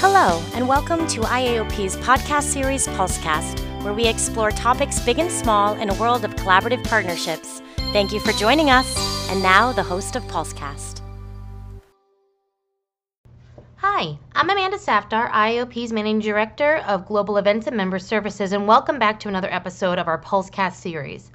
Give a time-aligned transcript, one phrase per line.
[0.00, 5.72] Hello, and welcome to IAOP's podcast series Pulsecast, where we explore topics big and small
[5.80, 7.62] in a world of collaborative partnerships.
[7.94, 9.30] Thank you for joining us.
[9.30, 11.00] And now, the host of Pulsecast.
[13.76, 18.98] Hi, I'm Amanda Safdar, IAOP's Managing Director of Global Events and Member Services, and welcome
[18.98, 21.30] back to another episode of our Pulsecast series.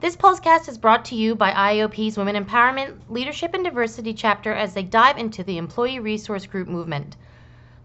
[0.00, 4.74] This Pulsecast is brought to you by IAOP's Women Empowerment, Leadership, and Diversity chapter as
[4.74, 7.16] they dive into the Employee Resource Group movement.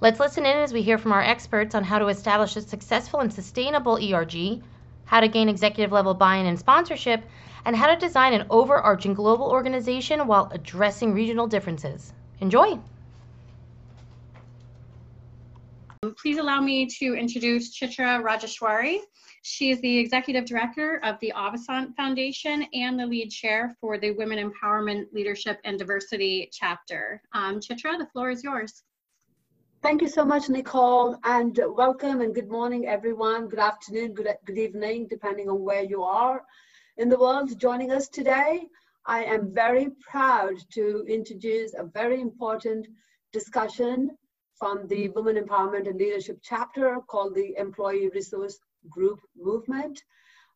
[0.02, 3.20] Let's listen in as we hear from our experts on how to establish a successful
[3.20, 4.62] and sustainable ERG,
[5.04, 7.22] how to gain executive level buy in and sponsorship,
[7.66, 12.14] and how to design an overarching global organization while addressing regional differences.
[12.40, 12.80] Enjoy!
[16.22, 19.00] Please allow me to introduce Chitra Rajeshwari.
[19.42, 24.12] She is the Executive Director of the Avasant Foundation and the lead chair for the
[24.12, 27.22] Women Empowerment, Leadership, and Diversity chapter.
[27.34, 28.84] Um, Chitra, the floor is yours.
[29.82, 33.48] Thank you so much, Nicole, and welcome and good morning, everyone.
[33.48, 36.44] Good afternoon, good, good evening, depending on where you are
[36.98, 38.68] in the world joining us today.
[39.06, 42.90] I am very proud to introduce a very important
[43.32, 44.18] discussion
[44.58, 50.04] from the Women Empowerment and Leadership chapter called the Employee Resource Group Movement.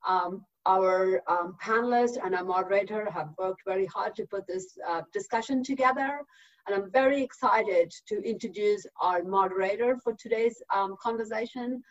[0.06, 5.04] Um, our um, panelists and our moderator have worked very hard to put this uh,
[5.14, 6.26] discussion together.
[6.66, 11.84] And I'm very excited to introduce our moderator for today's um, conversation,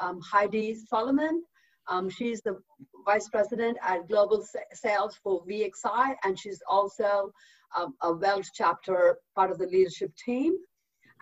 [0.00, 1.42] um, Heidi Solomon.
[1.88, 2.60] Um, she's the
[3.06, 7.32] Vice President at Global Sales for VXI, and she's also
[7.74, 10.56] um, a WELD chapter part of the leadership team.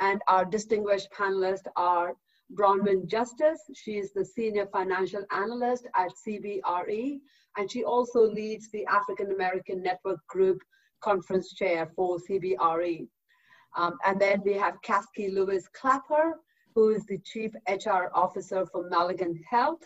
[0.00, 2.14] And our distinguished panelists are
[2.54, 3.60] Bronwyn Justice.
[3.74, 7.20] She is the Senior Financial Analyst at CBRE,
[7.56, 10.60] and she also leads the African American Network Group
[11.00, 13.06] conference chair for CBRE.
[13.76, 16.40] Um, and then we have Caskey Lewis Clapper,
[16.74, 19.82] who is the Chief HR Officer for Magellan Health.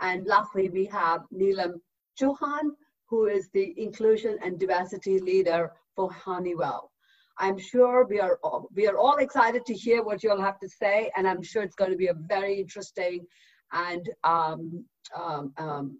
[0.00, 1.74] And lastly, we have Neelam
[2.20, 2.70] Chauhan,
[3.08, 6.90] who is the Inclusion and Diversity Leader for Honeywell.
[7.38, 10.68] I'm sure we are all, we are all excited to hear what you'll have to
[10.68, 13.26] say, and I'm sure it's going to be a very interesting
[13.72, 14.84] and um,
[15.16, 15.98] um, um,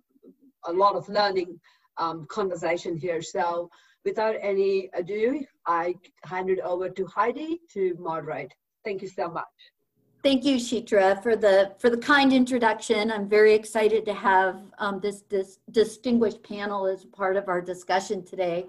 [0.67, 1.59] a lot of learning
[1.99, 3.21] um, conversation here.
[3.21, 3.69] So
[4.05, 5.95] without any ado, I
[6.25, 8.53] hand it over to Heidi to moderate.
[8.85, 9.45] Thank you so much.
[10.23, 13.11] Thank you, Chitra, for the for the kind introduction.
[13.11, 18.25] I'm very excited to have um, this, this distinguished panel as part of our discussion
[18.25, 18.65] today.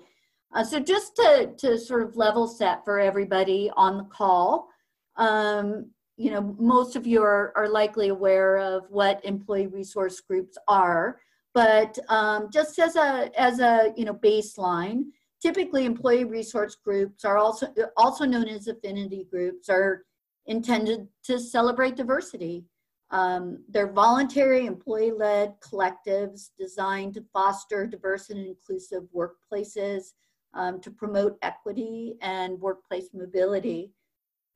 [0.53, 4.69] Uh, so just to, to sort of level set for everybody on the call,
[5.15, 10.57] um, you know, most of you are, are likely aware of what employee resource groups
[10.67, 11.19] are,
[11.53, 15.03] but um, just as a, as a, you know, baseline,
[15.45, 20.03] Typically, employee resource groups are also, also known as affinity groups, are
[20.47, 22.65] intended to celebrate diversity.
[23.11, 30.13] Um, they're voluntary, employee led collectives designed to foster diverse and inclusive workplaces,
[30.55, 33.91] um, to promote equity and workplace mobility.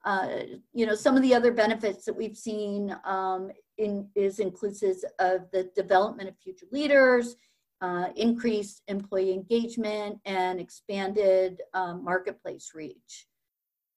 [0.05, 0.39] Uh,
[0.73, 5.41] you know, some of the other benefits that we've seen um, in, is inclusive of
[5.51, 7.35] the development of future leaders,
[7.81, 13.27] uh, increased employee engagement and expanded um, marketplace reach.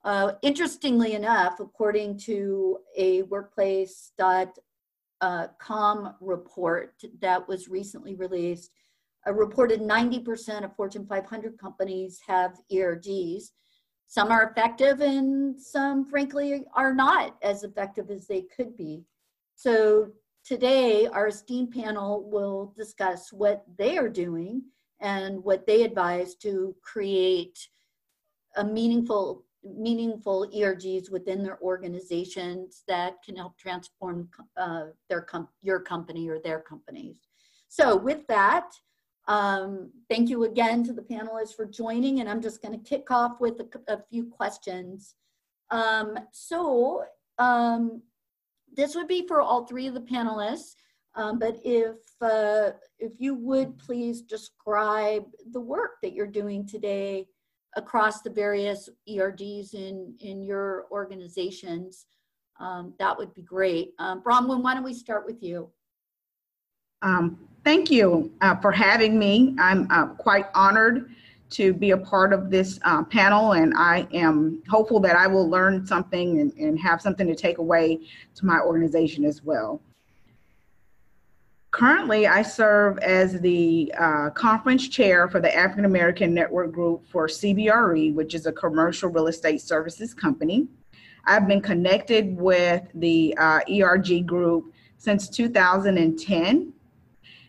[0.04, 4.52] Uh, interestingly enough, according to a workplace.com
[5.20, 8.70] uh, report that was recently released,
[9.26, 13.50] a reported 90% of Fortune 500 companies have ERGs.
[14.08, 19.04] Some are effective and some, frankly, are not as effective as they could be.
[19.54, 20.10] So
[20.44, 24.62] Today, our esteemed panel will discuss what they are doing
[25.00, 27.58] and what they advise to create
[28.56, 35.78] a meaningful meaningful ERGs within their organizations that can help transform uh, their com- your
[35.78, 37.28] company or their companies.
[37.68, 38.72] So with that,
[39.28, 43.10] um, thank you again to the panelists for joining, and I'm just going to kick
[43.10, 45.14] off with a, a few questions.
[45.70, 47.04] Um, so
[47.38, 48.02] um,
[48.74, 50.74] this would be for all three of the panelists.
[51.14, 57.26] Um, but if uh, if you would please describe the work that you're doing today
[57.76, 62.06] across the various ERGs in in your organizations,
[62.60, 63.92] um, that would be great.
[63.98, 65.70] Um, Bronwyn, why don't we start with you?
[67.02, 69.54] Um, thank you uh, for having me.
[69.58, 71.10] I'm uh, quite honored
[71.52, 75.48] to be a part of this uh, panel, and I am hopeful that I will
[75.48, 78.00] learn something and, and have something to take away
[78.34, 79.80] to my organization as well.
[81.70, 87.28] Currently, I serve as the uh, conference chair for the African American Network Group for
[87.28, 90.68] CBRE, which is a commercial real estate services company.
[91.24, 96.72] I've been connected with the uh, ERG group since 2010.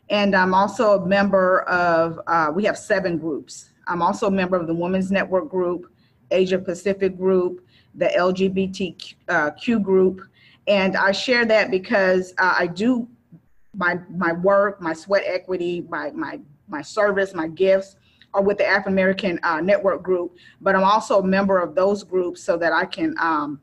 [0.10, 3.72] And I'm also a member of, uh, we have seven groups.
[3.88, 5.92] I'm also a member of the Women's Network Group,
[6.32, 7.66] Asia Pacific Group,
[7.96, 10.22] the LGBTQ uh, group.
[10.68, 13.08] And I share that because uh, I do
[13.76, 17.98] my, my work, my sweat equity, my, my, my service, my gifts
[18.34, 22.04] are with the African American uh, Network Group, but I'm also a member of those
[22.04, 23.62] groups so that I can um,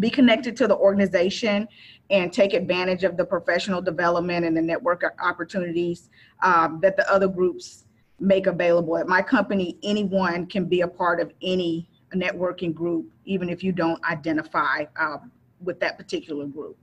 [0.00, 1.68] be connected to the organization
[2.10, 6.10] and take advantage of the professional development and the network opportunities
[6.42, 7.83] um, that the other groups
[8.20, 8.96] make available.
[8.96, 13.72] At my company, anyone can be a part of any networking group, even if you
[13.72, 16.76] don't identify um, with that particular group.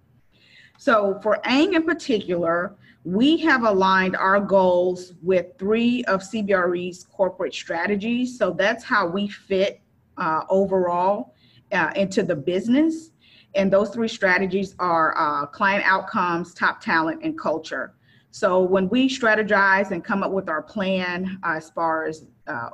[0.77, 7.53] So for ANG in particular, we have aligned our goals with three of CBRE's corporate
[7.53, 8.37] strategies.
[8.37, 9.81] So that's how we fit
[10.17, 11.35] uh, overall
[11.71, 13.11] uh, into the business.
[13.55, 17.93] And those three strategies are uh, client outcomes, top talent, and culture.
[18.31, 22.69] So when we strategize and come up with our plan uh, as far as uh,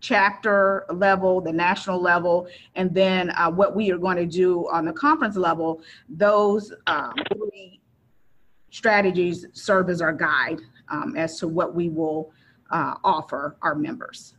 [0.00, 2.46] chapter level, the national level,
[2.76, 7.14] and then uh, what we are going to do on the conference level, those um,
[8.70, 12.30] strategies serve as our guide um, as to what we will
[12.70, 14.36] uh, offer our members.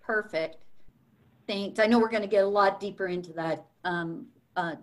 [0.00, 0.56] Perfect.
[1.46, 1.78] Thanks.
[1.78, 4.26] I know we're going to get a lot deeper into that um,
[4.56, 4.76] uh,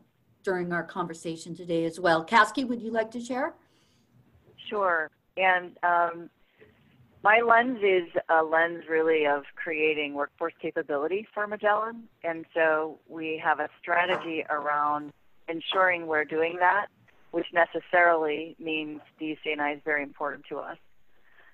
[0.43, 2.23] during our conversation today as well.
[2.23, 3.55] Caskey, would you like to share?
[4.69, 5.09] Sure.
[5.37, 6.29] And um,
[7.23, 12.03] my lens is a lens really of creating workforce capability for Magellan.
[12.23, 15.11] And so we have a strategy around
[15.47, 16.87] ensuring we're doing that,
[17.31, 20.77] which necessarily means DCNI is very important to us.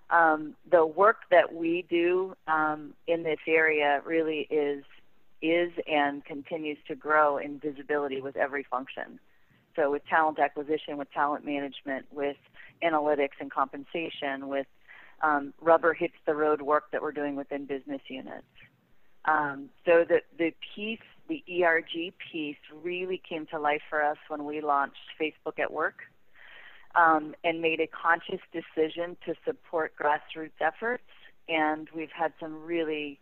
[0.09, 4.83] Um, the work that we do um, in this area really is
[5.41, 9.19] is and continues to grow in visibility with every function.
[9.75, 12.37] So with talent acquisition, with talent management, with
[12.83, 14.67] analytics and compensation, with
[15.21, 18.45] um, rubber hits the road work that we're doing within business units.
[19.25, 24.45] Um, so the, the piece, the ERG piece, really came to life for us when
[24.45, 25.99] we launched Facebook at Work
[26.95, 31.03] um, and made a conscious decision to support grassroots efforts.
[31.47, 33.19] And we've had some really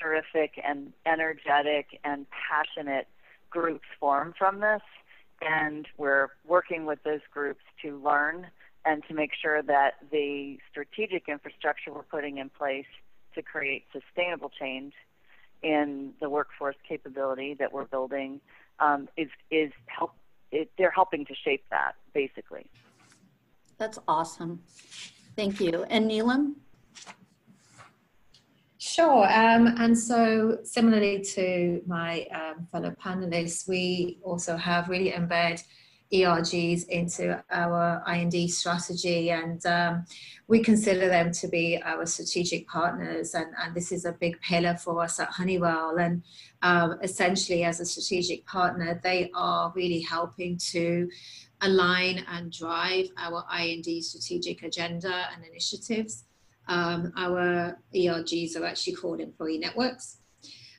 [0.00, 3.06] terrific and energetic and passionate
[3.50, 4.82] groups form from this.
[5.40, 8.46] And we're working with those groups to learn
[8.86, 12.86] and to make sure that the strategic infrastructure we're putting in place
[13.34, 14.92] to create sustainable change
[15.62, 18.40] in the workforce capability that we're building
[18.78, 20.12] um, is is help.
[20.52, 22.70] It, they're helping to shape that basically.
[23.78, 24.62] That's awesome.
[25.34, 25.84] Thank you.
[25.90, 26.54] And Neelam?
[28.78, 29.24] Sure.
[29.24, 35.62] Um, and so, similarly to my um, fellow panelists, we also have really embed
[36.12, 40.06] ERGs into our I&D strategy, and um,
[40.48, 43.34] we consider them to be our strategic partners.
[43.34, 45.98] And, and, this is a big pillar for us at Honeywell.
[45.98, 46.22] And
[46.62, 51.08] um, essentially, as a strategic partner, they are really helping to
[51.62, 56.24] align and drive our I&D strategic agenda and initiatives.
[56.68, 60.18] Um, our ERGs are actually called employee networks.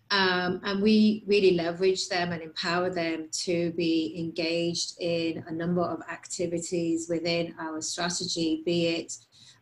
[0.10, 5.82] Um, and we really leverage them and empower them to be engaged in a number
[5.82, 9.14] of activities within our strategy, be it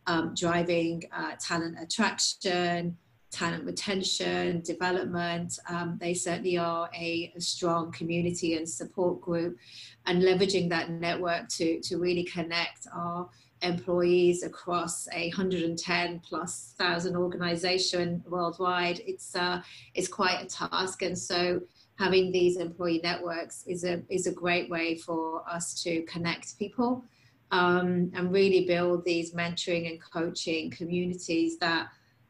[0.08, 2.96] um, driving uh, talent attraction,
[3.31, 5.58] talent retention, development.
[5.67, 9.58] Um, they certainly are a, a, strong community and support group,
[10.05, 13.29] and leveraging that network to, to really connect our
[13.65, 19.01] employees across a 110 plus thousand organization worldwide.
[19.05, 19.62] It's uh,
[19.93, 21.01] it's quite a task.
[21.01, 21.62] And so
[21.98, 27.03] having these employee networks is a is a great way for us to connect people
[27.51, 31.88] um, and really build these mentoring and coaching communities that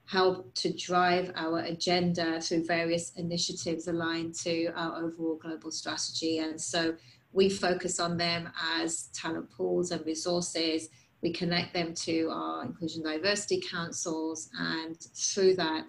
[0.08, 6.38] help to drive our agenda through various initiatives aligned to our overall global strategy.
[6.39, 6.96] And so
[7.32, 10.89] we focus on them as talent pools and resources
[11.22, 15.86] we connect them to our inclusion diversity councils and through that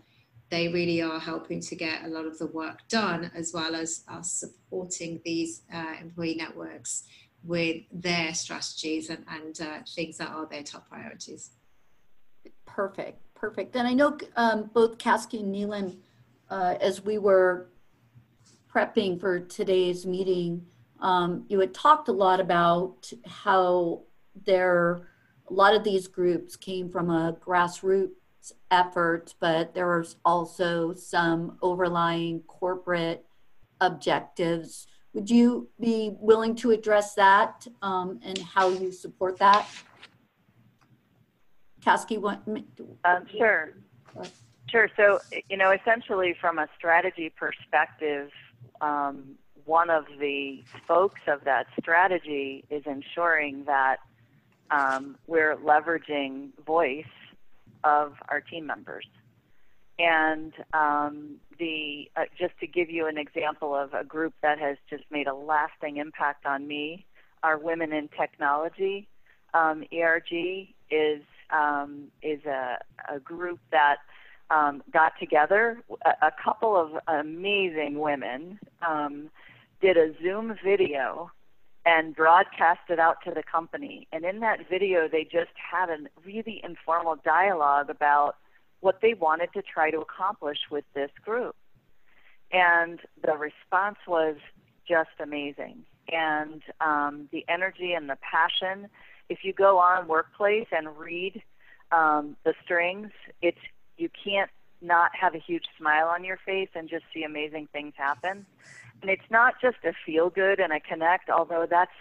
[0.51, 4.05] they really are helping to get a lot of the work done as well as
[4.09, 7.05] us supporting these uh, employee networks
[7.43, 11.51] with their strategies and, and uh, things that are their top priorities.
[12.65, 13.75] Perfect, perfect.
[13.77, 15.97] And I know um, both Caskey and Neelam,
[16.51, 17.69] uh, as we were
[18.73, 20.65] prepping for today's meeting,
[21.01, 24.03] um, you had talked a lot about how
[24.45, 25.09] there
[25.49, 28.11] a lot of these groups came from a grassroots
[28.71, 33.25] effort, but there was also some overlying corporate
[33.81, 39.67] objectives Would you be willing to address that um, and how you support that?
[41.81, 42.43] Caskey, what?
[42.47, 43.75] Um, sure.
[44.69, 44.91] Sure.
[44.95, 48.31] So, you know, essentially from a strategy perspective,
[48.83, 53.97] um, one of the spokes of that strategy is ensuring that
[54.71, 57.05] um, we're leveraging voice
[57.85, 59.07] of our team members.
[59.99, 64.77] And um, the uh, just to give you an example of a group that has
[64.91, 67.07] just made a lasting impact on me,
[67.43, 69.09] our Women in Technology
[69.55, 73.99] um, ERG is um, is a, a, group that
[74.51, 75.81] um, got together.
[76.05, 79.31] A, a, couple of amazing women um,
[79.81, 81.31] did a Zoom video
[81.87, 84.09] and broadcasted out to the company.
[84.13, 88.35] And in that video, they just had a really informal dialogue about
[88.81, 91.55] what they wanted to try to accomplish with this group.
[92.53, 94.37] And the response was
[94.87, 95.85] just amazing.
[96.13, 98.89] And um, the energy and the passion,
[99.29, 101.41] if you go on Workplace and read
[101.93, 103.11] um, the strings,
[103.43, 103.59] it's
[103.97, 104.51] you can't
[104.83, 108.45] not have a huge smile on your face and just see amazing things happen.
[109.03, 111.93] And it's not just a feel good and a connect, although that's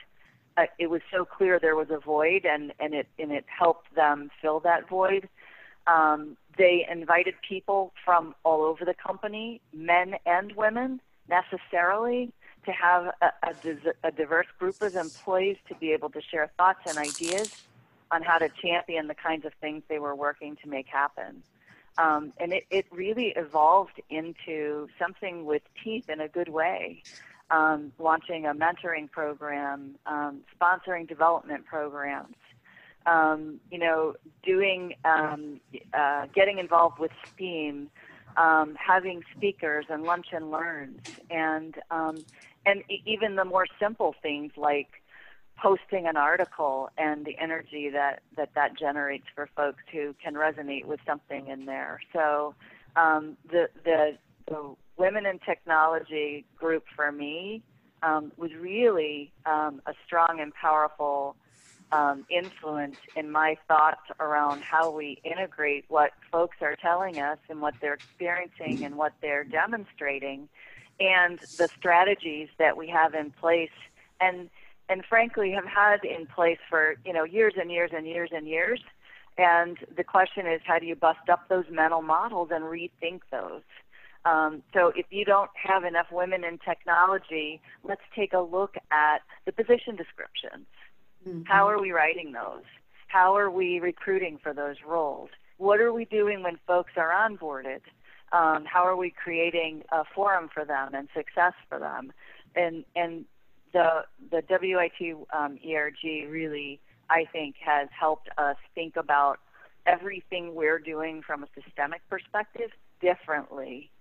[0.57, 3.93] uh, it was so clear there was a void and, and it and it helped
[3.95, 5.27] them fill that void.
[5.87, 12.31] Um, they invited people from all over the company, men and women, necessarily,
[12.65, 13.53] to have a, a,
[14.05, 17.67] a diverse group of employees to be able to share thoughts and ideas
[18.11, 21.43] on how to champion the kinds of things they were working to make happen.
[21.97, 27.03] Um, and it, it really evolved into something with teeth in a good way.
[27.51, 32.35] Um, launching a mentoring program, um, sponsoring development programs,
[33.05, 35.59] um, you know, doing, um,
[35.93, 37.91] uh, getting involved with STEAM,
[38.37, 40.99] um, having speakers and lunch and learns,
[41.29, 42.17] and um,
[42.65, 44.89] and even the more simple things like
[45.57, 50.85] posting an article and the energy that that that generates for folks who can resonate
[50.85, 51.99] with something in there.
[52.13, 52.55] So
[52.95, 57.63] um, the, the the women in technology group for me
[58.03, 61.35] um, was really um, a strong and powerful
[61.91, 67.61] um, influence in my thoughts around how we integrate what folks are telling us and
[67.61, 70.49] what they're experiencing and what they're demonstrating
[70.99, 73.69] and the strategies that we have in place
[74.19, 74.49] and
[74.89, 78.47] and frankly have had in place for you know years and years and years and
[78.47, 78.81] years.
[79.37, 83.63] And the question is, how do you bust up those mental models and rethink those?
[84.23, 89.19] Um, so if you don't have enough women in technology, let's take a look at
[89.45, 90.65] the position descriptions.
[91.27, 91.43] Mm-hmm.
[91.45, 92.63] How are we writing those?
[93.07, 95.29] How are we recruiting for those roles?
[95.57, 97.81] What are we doing when folks are onboarded?
[98.31, 102.11] Um, how are we creating a forum for them and success for them?
[102.55, 103.25] And and
[103.75, 106.79] the the WIT um, ERG really,
[107.09, 109.39] I think, has helped us think about
[109.85, 113.91] everything we're doing from a systemic perspective differently.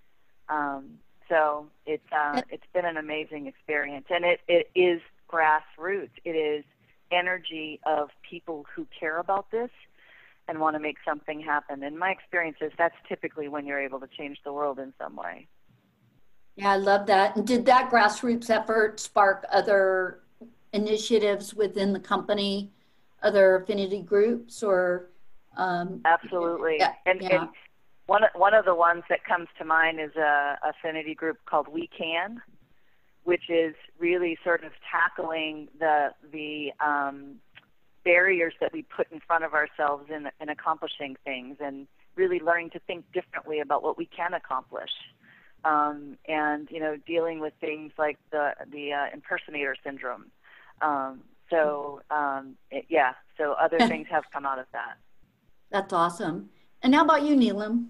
[0.49, 6.15] Um, so it's uh, it's been an amazing experience, and it, it is grassroots.
[6.25, 6.65] It is
[7.11, 9.71] energy of people who care about this
[10.47, 11.83] and want to make something happen.
[11.83, 15.17] In my experience, is that's typically when you're able to change the world in some
[15.17, 15.49] way.
[16.57, 17.37] Yeah, I love that.
[17.37, 20.21] And did that grassroots effort spark other
[20.73, 22.71] initiatives within the company,
[23.23, 25.11] other affinity groups, or?
[25.57, 26.77] Um, Absolutely.
[26.79, 27.43] Yeah, and, yeah.
[27.43, 27.49] and
[28.07, 31.89] one one of the ones that comes to mind is a affinity group called We
[31.97, 32.41] Can,
[33.25, 37.37] which is really sort of tackling the the um,
[38.05, 42.71] barriers that we put in front of ourselves in in accomplishing things, and really learning
[42.71, 44.91] to think differently about what we can accomplish
[45.65, 50.27] um, and you know dealing with things like the the uh, impersonator syndrome.
[50.83, 54.97] Um, so um, it, yeah, so other things have come out of that.
[55.71, 56.51] That's awesome.
[56.83, 57.87] And how about you, Neelam?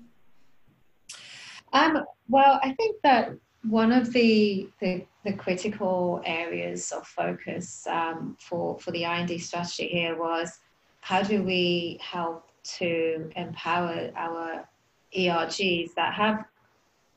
[1.73, 3.35] Um, well, I think that
[3.69, 9.89] one of the, the, the critical areas of focus um, for, for the I&D strategy
[9.89, 10.61] here was
[11.01, 14.69] how do we help to empower our
[15.17, 16.45] ERGs that have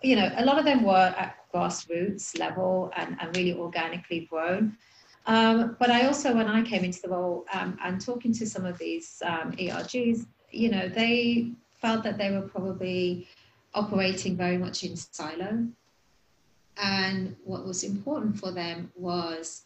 [0.01, 4.77] you know, a lot of them were at grassroots level and, and really organically grown.
[5.25, 8.65] Um, but I also, when I came into the role um, and talking to some
[8.65, 13.27] of these um, ERGs, you know, they felt that they were probably
[13.73, 15.67] operating very much in silo.
[16.81, 19.63] And what was important for them was,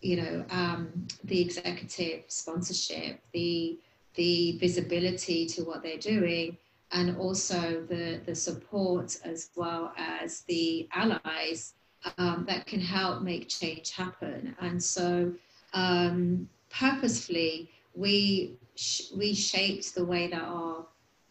[0.00, 3.78] you know, um, the executive sponsorship, the
[4.14, 6.56] the visibility to what they're doing,
[6.92, 11.74] and also the, the support as well as the allies
[12.18, 14.54] um, that can help make change happen.
[14.60, 15.32] And so,
[15.72, 20.86] um, purposefully, we sh- we shaped the way that our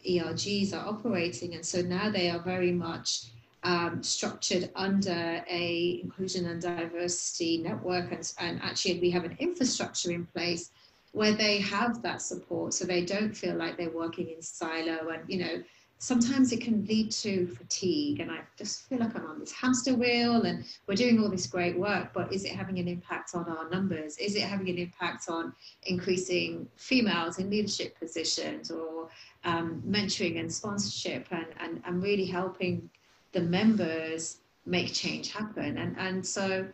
[0.08, 3.26] ERGs are operating, and so now they are very much
[3.62, 10.10] um, structured under a inclusion and diversity network, and, and actually we have an infrastructure
[10.10, 10.70] in place
[11.12, 15.22] where they have that support, so they don't feel like they're working in silo, and
[15.28, 15.62] you know
[15.98, 19.94] sometimes it can lead to fatigue and i just feel like i'm on this hamster
[19.94, 23.44] wheel and we're doing all this great work but is it having an impact on
[23.44, 24.16] our numbers?
[24.18, 25.52] Is it having an impact on
[25.84, 29.08] increasing females in leadership positions or
[29.44, 32.88] um, mentoring and sponsorship and, and, and really helping
[33.32, 35.78] the members make change happen?
[35.78, 36.66] And and so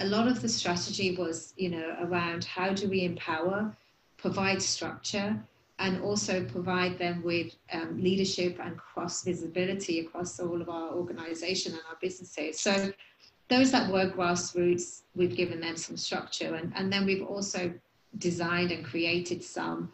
[0.00, 3.74] a lot of the strategy was you know around how do we empower
[4.16, 5.38] provide structure
[5.78, 11.72] and also provide them with um, leadership and cross visibility across all of our organization
[11.72, 12.60] and our businesses.
[12.60, 12.92] So
[13.48, 17.72] those that were grassroots, we've given them some structure and, and then we've also
[18.18, 19.90] designed and created some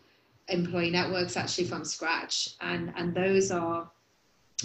[0.48, 2.50] employee networks actually from scratch.
[2.60, 3.88] And, and those are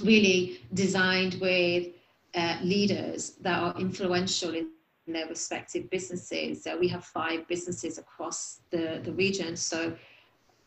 [0.03, 1.89] really designed with
[2.33, 4.71] uh, leaders that are influential in
[5.13, 6.63] their respective businesses.
[6.63, 9.55] So we have five businesses across the, the region.
[9.55, 9.93] So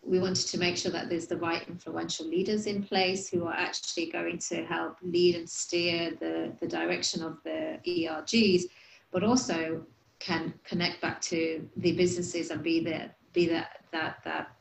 [0.03, 3.55] we wanted to make sure that there's the right influential leaders in place who are
[3.55, 8.65] actually going to help lead and steer the, the direction of the ERGs,
[9.11, 9.85] but also
[10.19, 14.53] can connect back to the businesses and be there, be that that that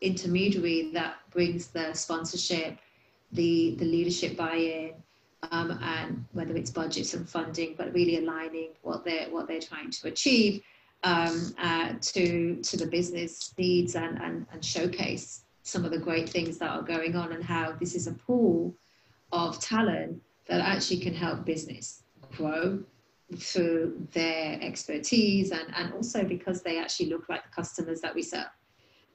[0.00, 2.78] intermediary that brings the sponsorship,
[3.32, 4.94] the the leadership buy-in,
[5.50, 9.90] um, and whether it's budgets and funding, but really aligning what they're what they're trying
[9.90, 10.62] to achieve
[11.04, 16.28] um, uh, to to the business needs and, and and showcase some of the great
[16.28, 18.74] things that are going on and how this is a pool
[19.32, 22.02] of talent that actually can help business
[22.36, 22.82] grow
[23.36, 28.22] through their expertise and, and also because they actually look like the customers that we
[28.22, 28.46] serve.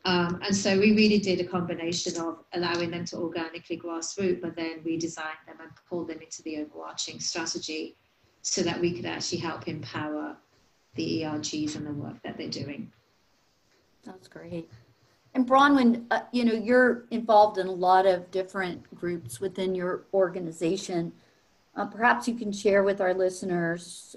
[0.06, 4.56] Um, and so we really did a combination of allowing them to organically grassroots, but
[4.56, 7.98] then we designed them and pulled them into the overarching strategy
[8.42, 10.38] so that we could actually help empower
[10.96, 12.92] the ERGs and the work that they're doing.
[14.06, 14.70] That's great.
[15.34, 20.06] And Bronwyn, uh, you know, you're involved in a lot of different groups within your
[20.14, 21.12] organization.
[21.76, 24.16] Uh, perhaps you can share with our listeners,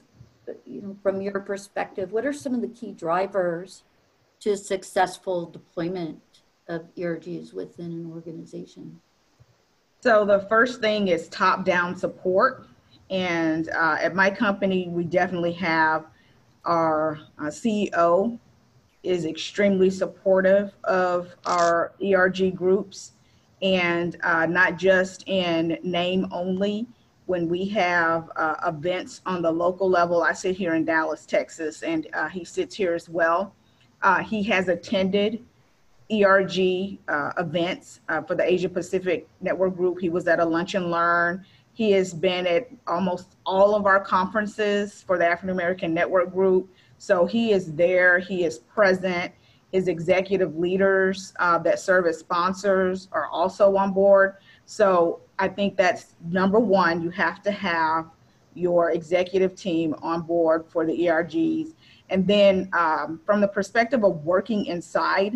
[0.48, 3.82] uh, you know, from your perspective, what are some of the key drivers
[4.40, 6.20] to successful deployment
[6.68, 9.00] of ERGs within an organization?
[10.02, 12.66] So the first thing is top-down support.
[13.10, 16.06] And uh, at my company, we definitely have
[16.64, 18.38] our uh, CEO
[19.02, 23.12] is extremely supportive of our ERG groups
[23.62, 26.86] and uh, not just in name only.
[27.26, 31.82] When we have uh, events on the local level, I sit here in Dallas, Texas,
[31.82, 33.54] and uh, he sits here as well.
[34.02, 35.44] Uh, he has attended
[36.12, 40.00] ERG uh, events for the Asia Pacific Network Group.
[40.00, 41.44] He was at a lunch and learn.
[41.72, 46.68] He has been at almost all of our conferences for the African American Network Group.
[46.98, 49.32] So he is there, he is present.
[49.72, 54.34] His executive leaders uh, that serve as sponsors are also on board.
[54.66, 58.06] So I think that's number one, you have to have
[58.54, 61.72] your executive team on board for the ERGs.
[62.10, 65.34] And then um, from the perspective of working inside,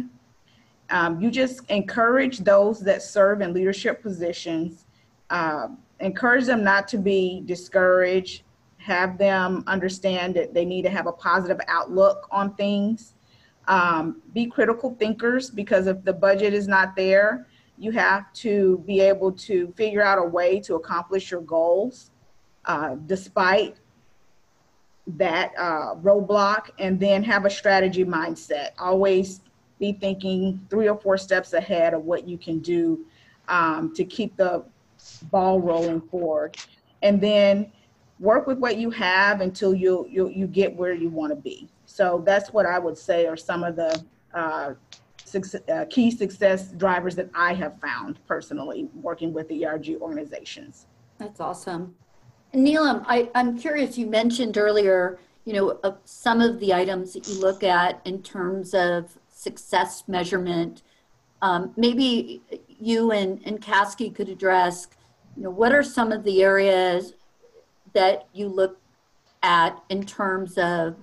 [0.91, 4.85] um, you just encourage those that serve in leadership positions
[5.31, 8.43] um, encourage them not to be discouraged,
[8.79, 13.15] have them understand that they need to have a positive outlook on things.
[13.67, 17.47] Um, be critical thinkers because if the budget is not there,
[17.79, 22.11] you have to be able to figure out a way to accomplish your goals
[22.67, 23.79] uh, despite
[25.07, 28.71] that uh, roadblock and then have a strategy mindset.
[28.79, 29.41] Always
[29.79, 33.05] be thinking three or four steps ahead of what you can do
[33.49, 34.65] um, to keep the
[35.31, 36.57] ball rolling forward.
[37.03, 37.71] And then
[38.19, 41.69] work with what you have until you you, you get where you want to be.
[41.87, 44.75] So that's what I would say are some of the uh,
[45.25, 50.87] success, uh, key success drivers that I have found personally working with ERG organizations.
[51.19, 51.95] That's awesome.
[52.55, 57.29] Neelam, I, I'm curious, you mentioned earlier, you know, uh, some of the items that
[57.29, 60.83] you look at in terms of success measurement.
[61.43, 64.89] Um, maybe you and, and Caskey could address
[65.37, 67.15] you know, what are some of the areas
[67.93, 68.79] that you look
[69.43, 70.97] at in terms of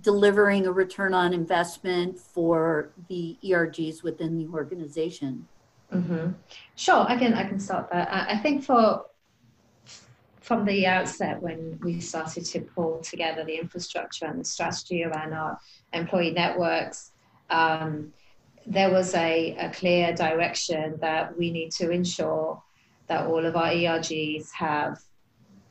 [0.00, 5.46] delivering a return on investment for the ERGs within the organization?
[5.92, 6.32] Mm-hmm.
[6.76, 8.08] Sure, I can I can start that.
[8.10, 9.04] I think for
[10.44, 15.32] from the outset, when we started to pull together the infrastructure and the strategy around
[15.32, 15.58] our
[15.94, 17.12] employee networks,
[17.48, 18.12] um,
[18.66, 22.62] there was a, a clear direction that we need to ensure
[23.06, 25.00] that all of our ERGs have,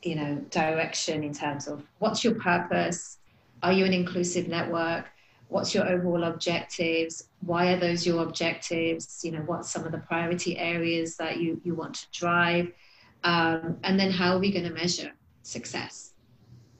[0.02, 3.18] you know, direction in terms of what's your purpose,
[3.62, 5.06] are you an inclusive network,
[5.50, 9.98] what's your overall objectives, why are those your objectives, you know, what's some of the
[9.98, 12.72] priority areas that you, you want to drive,
[13.24, 16.12] um, and then how are we going to measure success.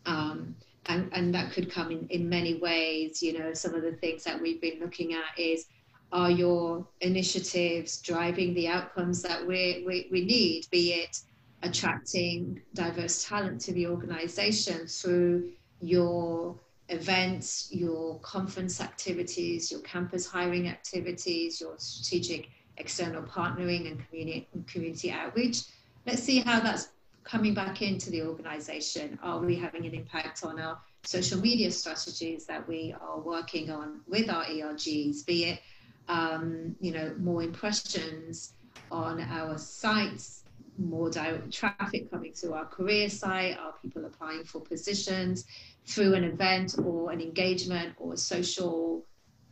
[0.07, 0.55] Um,
[0.87, 3.23] and, and that could come in, in many ways.
[3.23, 5.67] You know, some of the things that we've been looking at is
[6.13, 11.19] are your initiatives driving the outcomes that we, we, we need, be it
[11.63, 16.55] attracting diverse talent to the organization through your
[16.91, 25.11] events, your conference activities, your campus hiring activities, your strategic external partnering and community, community
[25.11, 25.63] outreach.
[26.07, 26.89] Let's see how that's
[27.25, 29.19] coming back into the organization.
[29.23, 34.01] Are we having an impact on our social media strategies that we are working on
[34.07, 35.61] with our ERGs, be it
[36.09, 38.53] um, you know, more impressions
[38.91, 40.45] on our sites,
[40.77, 45.45] more direct traffic coming through our career site, are people applying for positions
[45.87, 49.05] through an event or an engagement or a social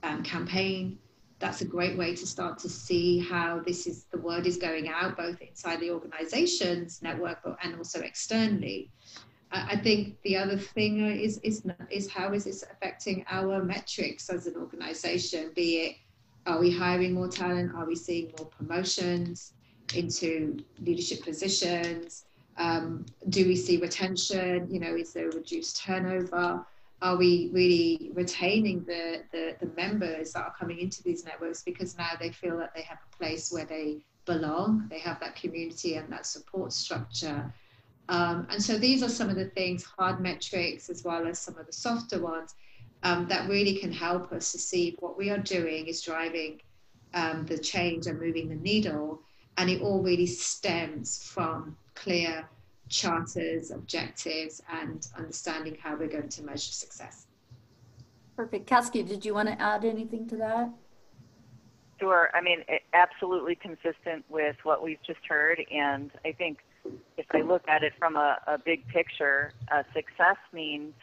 [0.03, 0.99] um, campaign.
[1.43, 4.89] That's a great way to start to see how this is the word is going
[4.89, 8.91] out both inside the organization's network and also externally.
[9.51, 14.47] I think the other thing is, is is how is this affecting our metrics as
[14.47, 15.97] an organization, be it
[16.47, 17.73] are we hiring more talent?
[17.75, 19.53] Are we seeing more promotions
[19.95, 22.25] into leadership positions?
[22.57, 24.69] Um, do we see retention?
[24.71, 26.65] You know, is there reduced turnover?
[27.03, 31.99] Are we really retaining the, the, the members that are coming into these networks because
[31.99, 35.97] now they feel that they have a place where they belong, they have that community
[35.97, 37.53] and that support structure.
[38.09, 41.59] Um, and so these are some of the things, hard metrics, as well as some
[41.59, 42.55] of the softer ones
[43.03, 46.61] um, that really can help us to see what we are doing is driving
[47.15, 49.21] um, the change and moving the needle.
[49.57, 52.49] And it all really stems from clear
[52.93, 57.27] charters, objectives, and understanding how we're going to measure success.
[58.37, 58.69] Perfect.
[58.69, 60.71] Kaskia, did you want to add anything to that?
[61.99, 62.31] Sure.
[62.35, 65.65] I mean, absolutely consistent with what we've just heard.
[65.73, 66.59] And I think
[67.17, 70.95] if I look at it from a, a big picture, uh, success means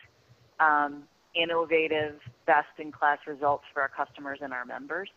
[0.59, 5.09] um, innovative, best-in-class results for our customers and our members.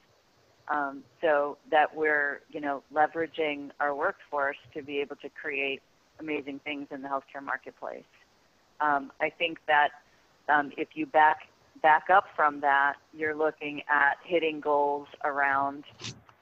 [0.68, 5.82] Um, so that we're, you know, leveraging our workforce to be able to create
[6.22, 8.04] amazing things in the healthcare marketplace.
[8.80, 9.90] Um, I think that
[10.48, 11.48] um, if you back
[11.82, 15.84] back up from that, you're looking at hitting goals around,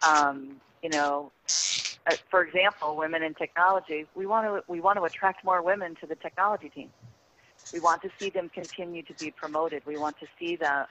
[0.02, 1.32] um, you know,
[2.06, 4.06] uh, for example, women in technology.
[4.14, 6.90] We want to we want to attract more women to the technology team.
[7.72, 9.82] We want to see them continue to be promoted.
[9.86, 10.86] We want to see the,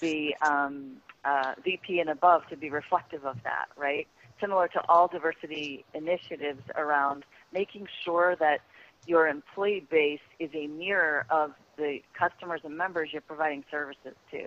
[0.00, 4.06] the um, uh, VP and above to be reflective of that, right?
[4.40, 8.60] Similar to all diversity initiatives around making sure that
[9.06, 14.44] your employee base is a mirror of the customers and members you're providing services to.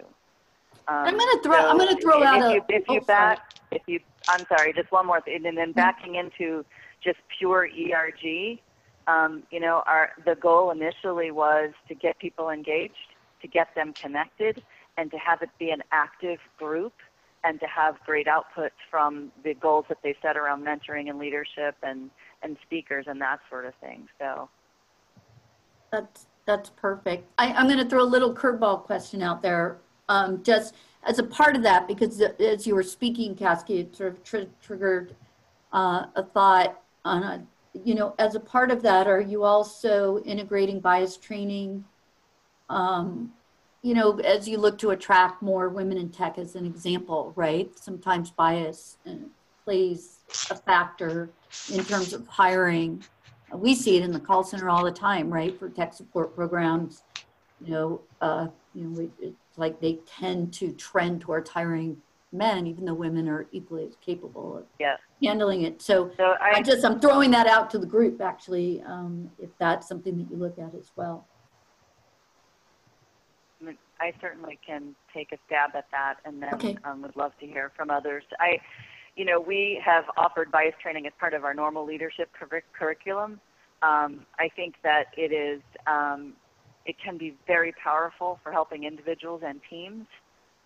[0.87, 1.59] Um, I'm going to throw.
[1.59, 2.53] So I'm going to throw if, out if a.
[2.53, 5.71] You, if you oh, back, if you, I'm sorry, just one more thing, and then
[5.71, 6.65] backing into
[7.03, 8.59] just pure ERG.
[9.07, 13.93] Um, you know, our the goal initially was to get people engaged, to get them
[13.93, 14.63] connected,
[14.97, 16.93] and to have it be an active group,
[17.43, 21.75] and to have great outputs from the goals that they set around mentoring and leadership
[21.83, 22.09] and
[22.45, 24.07] and speakers and that sort of thing.
[24.19, 24.49] So
[25.91, 27.27] that's that's perfect.
[27.37, 29.79] I, am going to throw a little curveball question out there,
[30.09, 34.13] um, just as a part of that, because as you were speaking, Kaskia, it sort
[34.13, 35.15] of tr triggered
[35.73, 37.45] uh, a thought on a
[37.83, 41.83] you know, as a part of that, are you also integrating bias training?
[42.69, 43.33] Um,
[43.81, 47.77] you know, as you look to attract more women in tech, as an example, right?
[47.77, 48.97] Sometimes bias
[49.65, 51.29] plays a factor
[51.73, 53.03] in terms of hiring.
[53.53, 55.57] We see it in the call center all the time, right?
[55.57, 57.03] For tech support programs,
[57.63, 61.97] you know, uh, you know, it's like they tend to trend towards hiring
[62.31, 64.99] men, even though women are equally as capable of yes.
[65.23, 65.81] handling it.
[65.81, 69.49] So, so I, I, just I'm throwing that out to the group actually, um, if
[69.57, 71.25] that's something that you look at as well.
[73.99, 76.77] I certainly can take a stab at that, and then okay.
[76.83, 78.23] um, would love to hear from others.
[78.39, 78.59] I,
[79.15, 83.39] you know, we have offered bias training as part of our normal leadership cur- curriculum.
[83.81, 86.33] Um, I think that it is, um,
[86.85, 90.05] it can be very powerful for helping individuals and teams.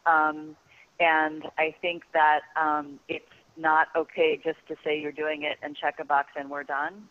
[0.06, 0.56] Um,
[1.00, 3.26] and I think that um, it's
[3.58, 7.04] not okay just to say you're doing it and check a box and we're done.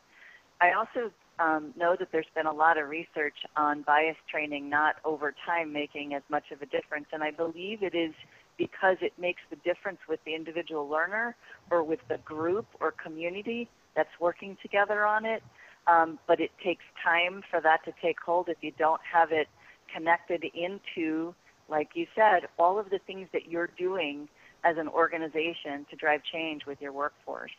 [0.61, 4.96] I also um, know that there's been a lot of research on bias training not
[5.05, 7.07] over time making as much of a difference.
[7.12, 8.12] And I believe it is
[8.59, 11.37] because it makes the difference with the individual learner
[11.71, 15.42] or with the group or community that's working together on it.
[15.87, 19.47] Um, but it takes time for that to take hold if you don't have it
[19.94, 21.35] connected into,
[21.71, 24.29] like you said, all of the things that you're doing
[24.64, 27.53] as an organization to drive change with your workforce.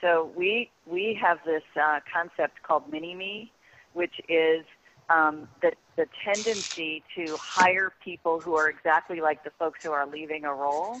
[0.00, 3.50] So we we have this uh, concept called mini me,
[3.94, 4.64] which is
[5.10, 10.06] um, the the tendency to hire people who are exactly like the folks who are
[10.06, 11.00] leaving a role,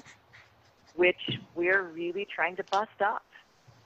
[0.94, 3.24] which we're really trying to bust up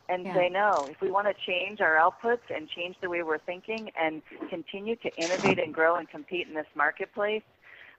[0.09, 0.35] and yeah.
[0.35, 0.87] say no.
[0.91, 4.97] If we want to change our outputs and change the way we're thinking and continue
[4.97, 7.43] to innovate and grow and compete in this marketplace,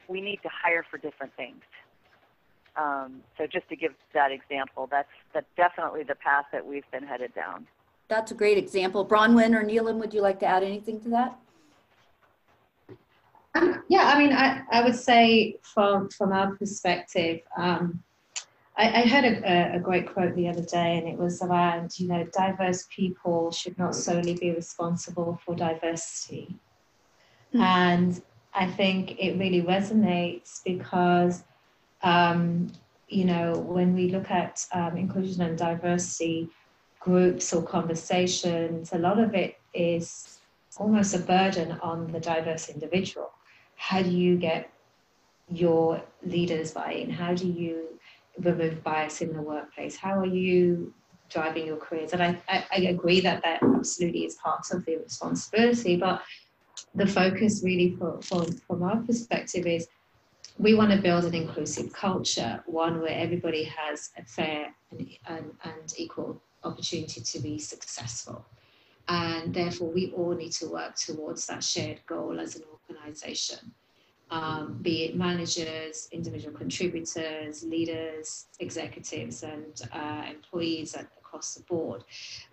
[0.07, 1.61] we need to hire for different things.
[2.75, 7.03] Um, so just to give that example, that's, that's definitely the path that we've been
[7.03, 7.67] headed down.
[8.07, 9.05] That's a great example.
[9.05, 11.37] Bronwyn or Neelam, would you like to add anything to that?
[13.55, 18.03] Um, yeah, I mean, I, I would say from from our perspective, um,
[18.77, 22.07] I, I, heard a, a, great quote the other day, and it was around, you
[22.07, 26.55] know, diverse people should not solely be responsible for diversity.
[27.53, 27.61] Mm-hmm.
[27.61, 28.21] And
[28.53, 31.43] I think it really resonates because
[32.03, 32.71] um,
[33.07, 36.49] you know, when we look at um, inclusion and diversity
[36.99, 40.39] groups or conversations, a lot of it is
[40.77, 43.31] almost a burden on the diverse individual.
[43.79, 44.69] How do you get
[45.47, 47.09] your leaders buy-in?
[47.09, 47.97] How do you
[48.37, 49.95] remove bias in the workplace?
[49.95, 50.93] How are you
[51.29, 52.11] driving your careers?
[52.11, 56.21] And I, I, I agree that that absolutely is part of the responsibility, but
[56.93, 59.87] the focus really for, for, from our perspective is
[60.57, 65.51] we want to build an inclusive culture, one where everybody has a fair and, and,
[65.63, 68.45] and equal opportunity to be successful.
[69.09, 73.71] And therefore, we all need to work towards that shared goal as an organization,
[74.29, 82.03] um, be it managers, individual contributors, leaders, executives, and uh, employees at, across the board.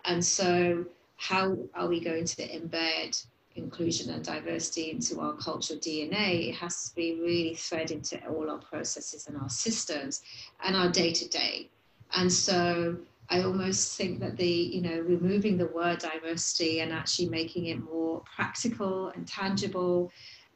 [0.05, 0.85] And so,
[1.17, 3.23] how are we going to embed
[3.57, 8.49] inclusion and diversity into our cultural DNA, it has to be really threaded into all
[8.49, 10.21] our processes and our systems
[10.63, 11.69] and our day to day.
[12.13, 12.97] And so
[13.29, 17.83] I almost think that the, you know, removing the word diversity and actually making it
[17.83, 20.11] more practical and tangible,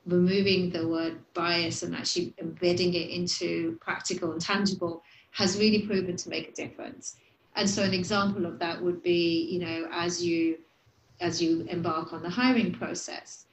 [0.06, 6.16] removing the word bias and actually embedding it into practical and tangible has really proven
[6.16, 7.18] to make a difference.
[7.56, 10.58] And so an example of that would be, you know, as you
[11.20, 13.46] as you embark on the hiring process,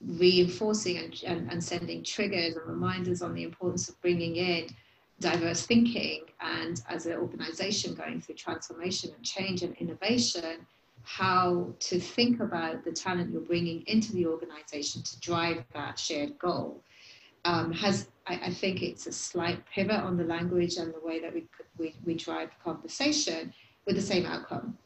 [0.00, 4.68] reinforcing and, and, and sending triggers and reminders on the importance of bringing in
[5.20, 10.66] diverse thinking and as an organization going through transformation and change and innovation
[11.02, 16.36] how to think about the talent you're bringing into the organization to drive that shared
[16.38, 16.82] goal
[17.44, 21.20] um, has I, I, think it's a slight pivot on the language and the way
[21.20, 21.44] that we,
[21.76, 23.52] we, we drive conversation
[23.86, 24.78] with the same outcome.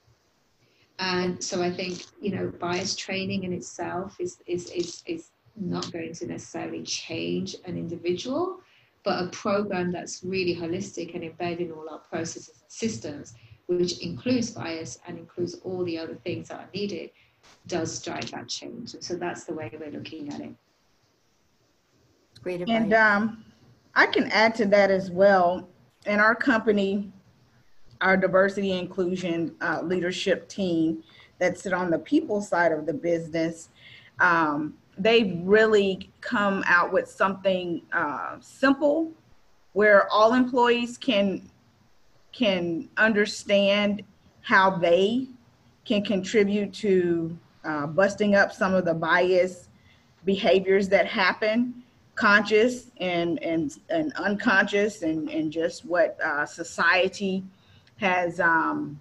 [0.98, 5.92] And so I think, you know, bias training in itself is, is, is, is not
[5.92, 8.60] going to necessarily change an individual,
[9.04, 13.34] but a program that's really holistic and embedded in all our processes and systems,
[13.66, 17.10] which includes bias and includes all the other things that are needed,
[17.66, 18.94] does drive that change.
[19.00, 20.54] So that's the way we're looking at it.
[22.42, 22.76] Great advice.
[22.76, 23.44] And um,
[23.94, 25.68] I can add to that as well.
[26.06, 27.12] In our company,
[28.00, 31.02] our diversity inclusion uh, leadership team
[31.38, 33.68] that sit on the people side of the business,
[34.20, 39.12] um, they've really come out with something uh, simple
[39.72, 41.48] where all employees can
[42.32, 44.02] can understand
[44.42, 45.26] how they
[45.84, 49.68] can contribute to uh, busting up some of the bias
[50.24, 51.82] behaviors that happen
[52.14, 57.44] conscious and and, and unconscious and, and just what uh, society
[57.96, 59.00] has um,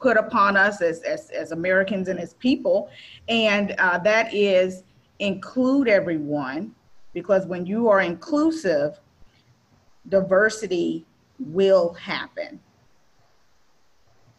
[0.00, 2.90] put upon us as, as, as, Americans and as people.
[3.28, 4.84] And uh, that is
[5.18, 6.74] include everyone,
[7.12, 9.00] because when you are inclusive,
[10.08, 11.04] diversity
[11.38, 12.60] will happen.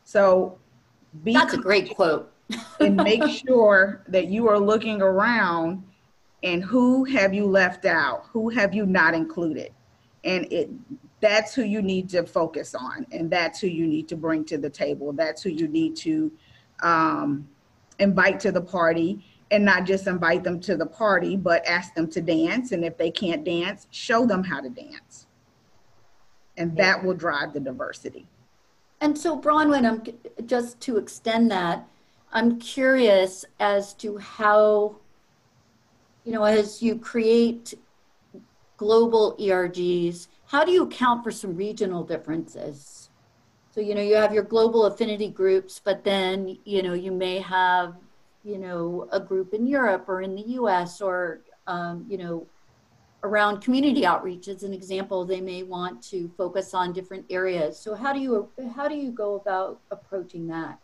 [0.03, 0.57] So
[1.23, 2.31] be That's a great quote.
[2.79, 5.83] and make sure that you are looking around
[6.41, 8.25] and who have you left out?
[8.31, 9.71] Who have you not included?
[10.23, 10.69] And it
[11.21, 14.57] that's who you need to focus on and that's who you need to bring to
[14.57, 15.11] the table.
[15.11, 16.31] That's who you need to
[16.81, 17.47] um,
[17.99, 22.09] invite to the party and not just invite them to the party but ask them
[22.11, 25.27] to dance and if they can't dance show them how to dance.
[26.57, 28.27] And that will drive the diversity.
[29.01, 31.87] And so bronwyn i'm just to extend that
[32.31, 34.97] I'm curious as to how,
[36.23, 37.73] you know, as you create
[38.77, 43.11] global ERGs, how do you account for some regional differences?
[43.71, 47.37] So, you know, you have your global affinity groups, but then, you know, you may
[47.37, 47.93] have,
[48.43, 52.47] you know, a group in Europe or in the US or, um, you know,
[53.23, 57.93] around community outreach as an example they may want to focus on different areas so
[57.93, 60.79] how do you how do you go about approaching that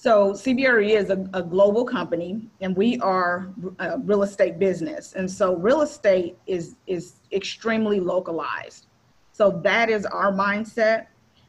[0.00, 5.28] so CBRE is a, a, global company, and we are a real estate business, and
[5.28, 8.86] so real estate is is extremely localized.
[9.32, 11.06] So that is our mindset.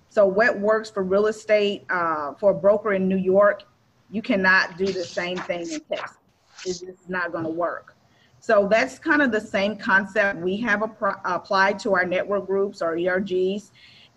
[0.09, 3.65] So what works for real estate uh, for a broker in New York,
[4.09, 6.17] you cannot do the same thing in Texas.
[6.65, 7.95] It's just not going to work.
[8.39, 10.81] So that's kind of the same concept we have
[11.23, 13.69] applied to our network groups or ERGs,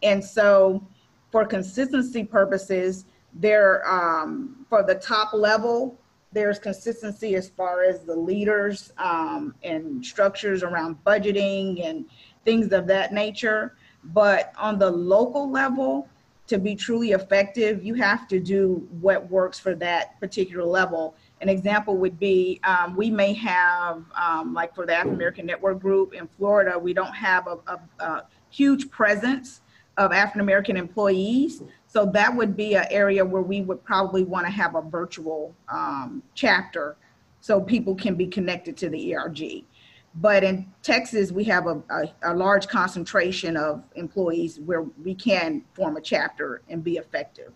[0.03, 0.83] and so
[1.31, 5.99] for consistency purposes there um, for the top level
[6.33, 12.07] there's consistency as far as the leaders um, and structures around budgeting and
[12.45, 13.77] things of that nature.
[14.05, 16.09] But on the local level
[16.49, 21.14] to be truly effective you have to do what works for that particular level.
[21.40, 25.81] An example would be um, we may have um, like for the african american network
[25.81, 29.61] group in florida we don't have a, a, a huge presence
[29.97, 34.46] of african american employees so that would be an area where we would probably want
[34.46, 36.96] to have a virtual um, chapter
[37.40, 39.64] so people can be connected to the ERG.
[40.14, 45.64] But in Texas, we have a, a, a large concentration of employees where we can
[45.74, 47.52] form a chapter and be effective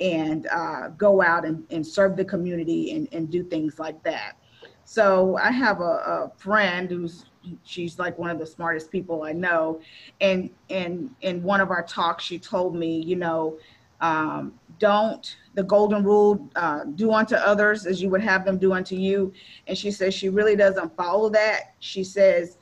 [0.00, 4.38] and uh, go out and, and serve the community and, and do things like that.
[4.86, 7.26] So I have a, a friend who's
[7.64, 9.80] she's like one of the smartest people I know.
[10.20, 13.58] And and in one of our talks, she told me, you know,
[14.00, 18.72] um, don't the golden rule uh, do unto others as you would have them do
[18.72, 19.32] unto you.
[19.66, 21.74] And she says she really doesn't follow that.
[21.78, 22.58] She says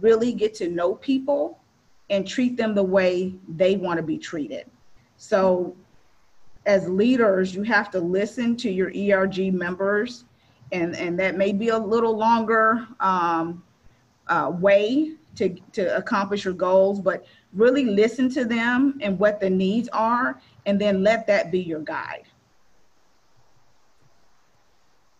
[0.00, 1.58] really get to know people
[2.10, 4.66] and treat them the way they want to be treated.
[5.16, 5.74] So
[6.68, 10.24] as leaders you have to listen to your erg members
[10.70, 13.64] and and that may be a little longer um,
[14.28, 19.48] uh, way to to accomplish your goals but really listen to them and what the
[19.48, 22.24] needs are and then let that be your guide.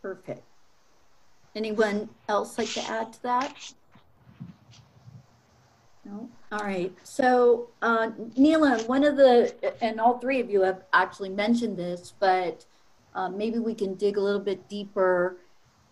[0.03, 0.45] Perfect.
[1.57, 3.73] Anyone else like to add to that?
[6.05, 6.29] No?
[6.53, 6.93] All right.
[7.03, 12.67] So, uh, one of the, and all three of you have actually mentioned this, but
[13.15, 15.39] uh, maybe we can dig a little bit deeper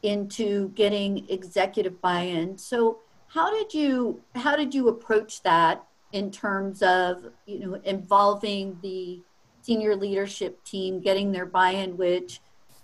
[0.03, 2.59] into getting executive buy-in.
[2.59, 8.79] So, how did you how did you approach that in terms of you know involving
[8.83, 9.21] the
[9.67, 12.41] senior leadership team getting their buy-in, which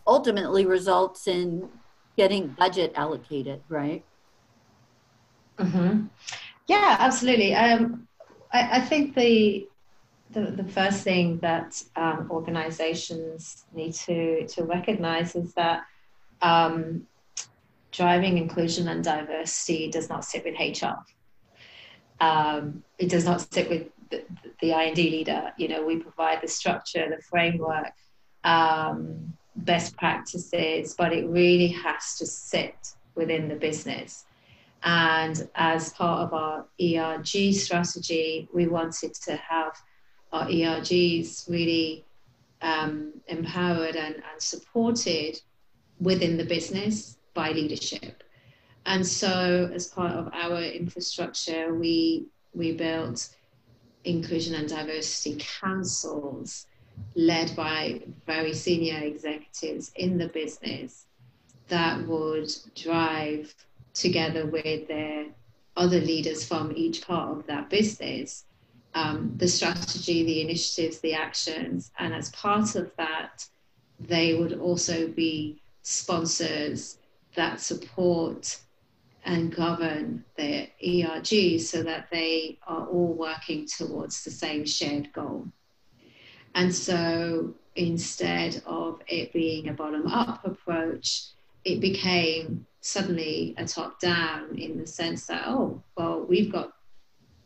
[0.06, 1.68] ultimately results in
[2.16, 4.04] getting budget allocated, right?
[5.58, 6.06] Mm-hmm.
[6.66, 7.54] Yeah, absolutely.
[7.54, 8.08] Um,
[8.52, 9.68] I, I, think the,
[10.32, 15.84] the, the first thing that um, organizations need to to recognize is that
[16.40, 17.06] um,
[17.92, 20.96] driving inclusion and diversity does not sit with HR.
[22.20, 24.24] Um, it does not sit with the,
[24.60, 25.52] the I&D leader.
[25.56, 27.92] You know, we provide the structure, the framework,
[28.44, 32.76] um, best practices, but it really has to sit
[33.14, 34.24] within the business.
[34.84, 39.76] And as part of our ERG strategy, we wanted to have
[40.32, 42.04] our ERGs really
[42.62, 45.40] um, empowered and, and supported
[46.00, 48.22] within the business by leadership.
[48.86, 53.28] And so, as part of our infrastructure, we we built
[54.04, 56.66] inclusion and diversity councils
[57.14, 61.06] led by very senior executives in the business
[61.68, 63.54] that would drive
[63.94, 65.26] together with their
[65.76, 68.44] other leaders from each part of that business
[68.94, 71.90] um, the strategy, the initiatives, the actions.
[71.98, 73.46] And as part of that,
[73.98, 76.98] they would also be sponsors
[77.34, 78.58] that support
[79.24, 85.46] and govern their ERG so that they are all working towards the same shared goal.
[86.54, 91.26] And so instead of it being a bottom up approach,
[91.64, 96.72] it became suddenly a top down in the sense that, oh, well, we've got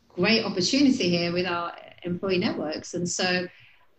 [0.08, 1.72] great opportunity here with our
[2.02, 2.94] employee networks.
[2.94, 3.46] And so,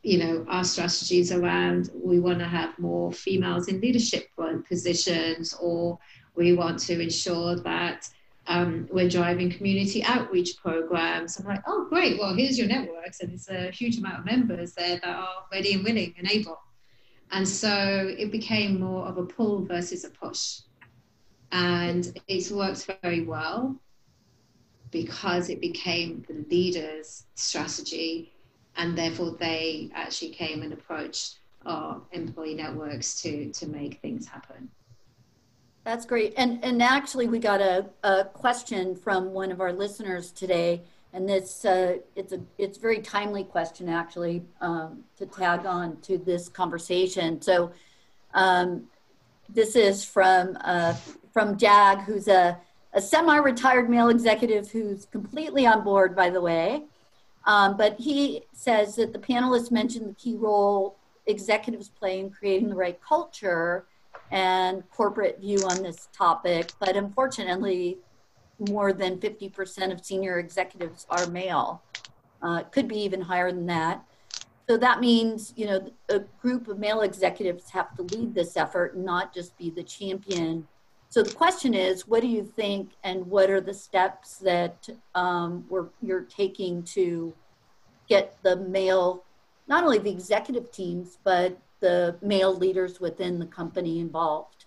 [0.02, 4.30] you know, our strategies around we want to have more females in leadership
[4.68, 6.00] positions or
[6.38, 8.08] we want to ensure that
[8.46, 11.38] um, we're driving community outreach programs.
[11.38, 12.18] I'm like, oh, great.
[12.18, 13.20] Well, here's your networks.
[13.20, 16.60] And it's a huge amount of members there that are ready and willing and able.
[17.32, 20.62] And so it became more of a pull versus a push.
[21.52, 23.76] And it's worked very well
[24.92, 28.34] because it became the leader's strategy.
[28.78, 34.70] And therefore, they actually came and approached our employee networks to, to make things happen.
[35.88, 36.34] That's great.
[36.36, 40.82] And, and actually, we got a, a question from one of our listeners today
[41.14, 46.18] and this uh, it's a it's very timely question actually um, to tag on to
[46.18, 47.42] this conversation.
[47.42, 47.72] So
[48.34, 48.84] um,
[49.48, 50.94] this is from uh,
[51.32, 52.60] from Jag, who's a,
[52.92, 56.84] a semi-retired male executive who's completely on board, by the way.
[57.46, 62.68] Um, but he says that the panelists mentioned the key role executives play in creating
[62.68, 63.86] the right culture
[64.32, 66.72] and corporate view on this topic.
[66.80, 67.98] But unfortunately,
[68.70, 71.82] more than 50% of senior executives are male.
[72.42, 74.04] Uh, could be even higher than that.
[74.70, 78.98] So that means, you know, a group of male executives have to lead this effort
[78.98, 80.68] not just be the champion.
[81.10, 85.66] So the question is, what do you think, and what are the steps that um,
[85.70, 87.34] we're, you're taking to
[88.10, 89.24] get the male,
[89.68, 94.66] not only the executive teams, but the male leaders within the company involved?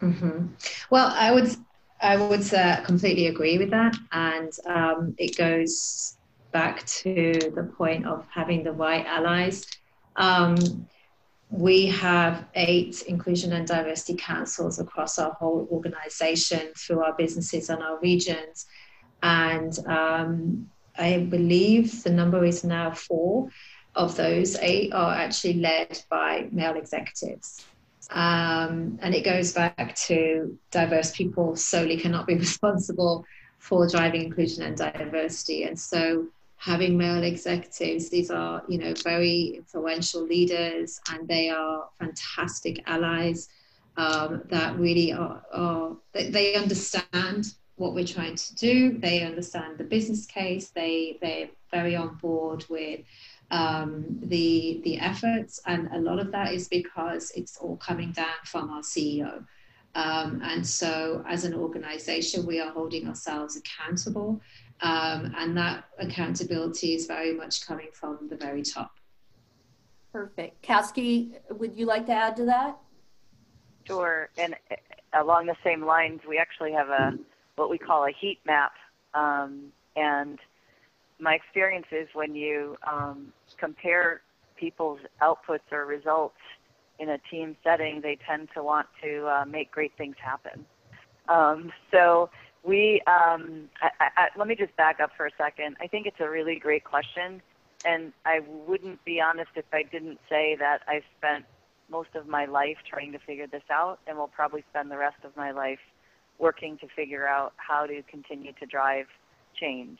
[0.00, 0.46] Mm-hmm.
[0.90, 1.56] Well, I would
[2.00, 3.96] I would uh, completely agree with that.
[4.12, 6.18] And um, it goes
[6.52, 9.66] back to the point of having the right allies.
[10.16, 10.56] Um,
[11.50, 17.82] we have eight inclusion and diversity councils across our whole organization through our businesses and
[17.82, 18.66] our regions.
[19.22, 23.48] And um, I believe the number is now four
[23.96, 27.64] of those eight are actually led by male executives.
[28.10, 33.24] Um, and it goes back to diverse people solely cannot be responsible
[33.58, 35.64] for driving inclusion and diversity.
[35.64, 36.26] And so
[36.56, 43.48] having male executives, these are, you know, very influential leaders and they are fantastic allies
[43.96, 48.98] um, that really are, are they, they understand what we're trying to do.
[48.98, 50.70] They understand the business case.
[50.70, 53.00] They, they're very on board with
[53.50, 58.38] um, the the efforts, and a lot of that is because it's all coming down
[58.44, 59.44] from our CEO.
[59.94, 64.40] Um, and so, as an organization, we are holding ourselves accountable,
[64.80, 68.98] um, and that accountability is very much coming from the very top.
[70.12, 70.62] Perfect.
[70.62, 72.76] Caskey, would you like to add to that?
[73.86, 74.28] Sure.
[74.36, 74.76] And uh,
[75.22, 77.18] along the same lines, we actually have a
[77.54, 78.72] what we call a heat map,
[79.14, 80.38] um, and
[81.18, 84.20] my experience is when you um, compare
[84.56, 86.36] people's outputs or results
[86.98, 90.64] in a team setting, they tend to want to uh, make great things happen.
[91.28, 92.30] Um, so
[92.62, 95.76] we, um, I, I, let me just back up for a second.
[95.80, 97.42] I think it's a really great question,
[97.84, 101.44] and I wouldn't be honest if I didn't say that I've spent
[101.90, 105.18] most of my life trying to figure this out, and will probably spend the rest
[105.24, 105.78] of my life
[106.38, 109.06] working to figure out how to continue to drive
[109.58, 109.98] change.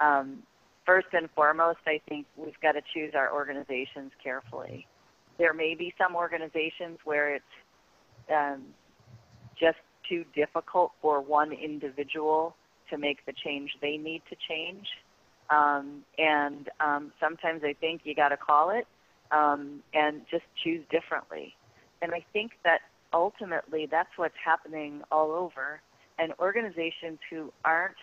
[0.00, 0.42] Um,
[0.84, 4.86] first and foremost, I think we've got to choose our organizations carefully.
[5.38, 7.44] There may be some organizations where it's
[8.32, 8.64] um,
[9.58, 9.78] just
[10.08, 12.54] too difficult for one individual
[12.90, 14.86] to make the change they need to change.
[15.50, 18.86] Um, and um, sometimes I think you got to call it
[19.30, 21.54] um, and just choose differently.
[22.02, 22.80] And I think that
[23.12, 25.80] ultimately that's what's happening all over.
[26.18, 27.96] And organizations who aren't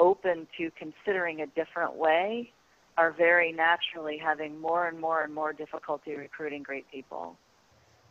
[0.00, 2.50] open to considering a different way
[2.96, 7.36] are very naturally having more and more and more difficulty recruiting great people.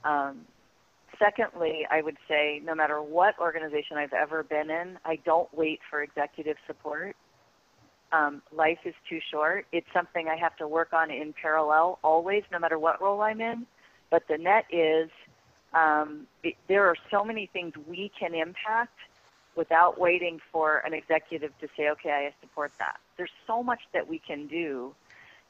[0.04, 0.42] Um,
[1.18, 5.80] secondly, I would say no matter what organization I've ever been in, I don't wait
[5.90, 7.16] for executive support.
[8.12, 9.66] Um, life is too short.
[9.72, 13.42] It's something I have to work on in parallel always, no matter what role I'm
[13.42, 13.68] in.
[14.10, 15.10] But the net is
[15.74, 18.98] um, it, there are so many things we can impact
[19.60, 22.96] without waiting for an executive to say, okay, I support that.
[23.18, 24.96] There's so much that we can do.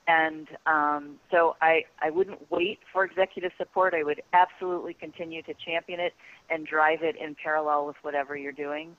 [0.07, 3.93] And um, so I, I wouldn't wait for executive support.
[3.93, 6.15] I would absolutely continue to champion it
[6.49, 8.97] and drive it in parallel with whatever you're doing.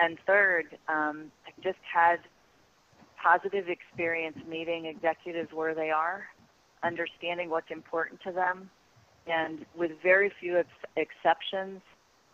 [0.00, 2.16] And third, um, I've just had
[3.22, 6.24] positive experience meeting executives where they are,
[6.82, 8.68] understanding what's important to them,
[9.28, 11.82] and with very few ex- exceptions,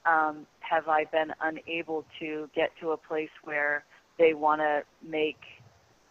[0.07, 3.85] um, have I been unable to get to a place where
[4.19, 5.39] they want to make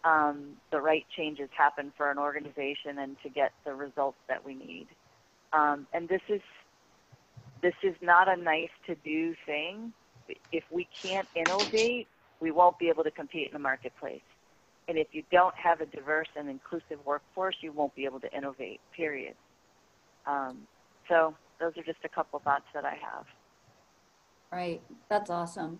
[0.04, 4.54] um, the right changes happen for an organization and to get the results that we
[4.54, 4.88] need.
[5.52, 6.40] Um, and this is
[7.62, 9.92] this is not a nice to do thing.
[10.52, 12.08] If we can't innovate,
[12.40, 14.22] we won't be able to compete in the marketplace.
[14.88, 18.32] And if you don't have a diverse and inclusive workforce, you won't be able to
[18.36, 18.80] innovate.
[18.96, 19.34] Period.
[20.26, 20.68] Um,
[21.08, 23.24] so those are just a couple thoughts that I have.
[24.52, 25.78] Right, that's awesome.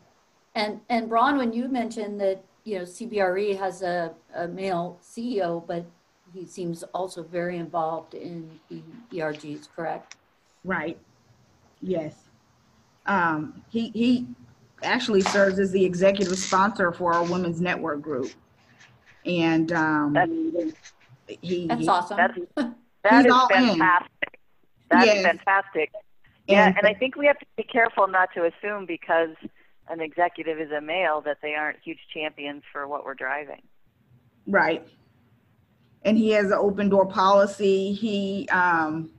[0.55, 5.85] And and Bronwyn, you mentioned that you know CBRE has a, a male CEO, but
[6.35, 10.17] he seems also very involved in the ERGs, correct?
[10.65, 10.99] Right.
[11.81, 12.15] Yes.
[13.07, 14.27] Um, he he
[14.83, 18.31] actually serves as the executive sponsor for our women's network group,
[19.25, 20.31] and um, That's,
[21.41, 22.17] he That's he- awesome.
[22.17, 22.39] that's
[23.05, 23.69] that He's is all in.
[23.79, 24.41] fantastic.
[24.91, 25.25] That's Yes.
[25.25, 25.93] fantastic.
[26.49, 29.35] Yeah, And- and I think we have to be careful not to assume because
[29.89, 33.63] an executive is a male that they aren't huge champions for what we're driving.
[34.47, 34.87] Right.
[36.03, 37.93] And he has an open door policy.
[37.93, 39.11] He um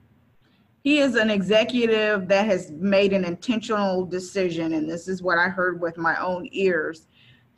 [0.83, 5.49] he is an executive that has made an intentional decision, and this is what I
[5.49, 7.07] heard with my own ears,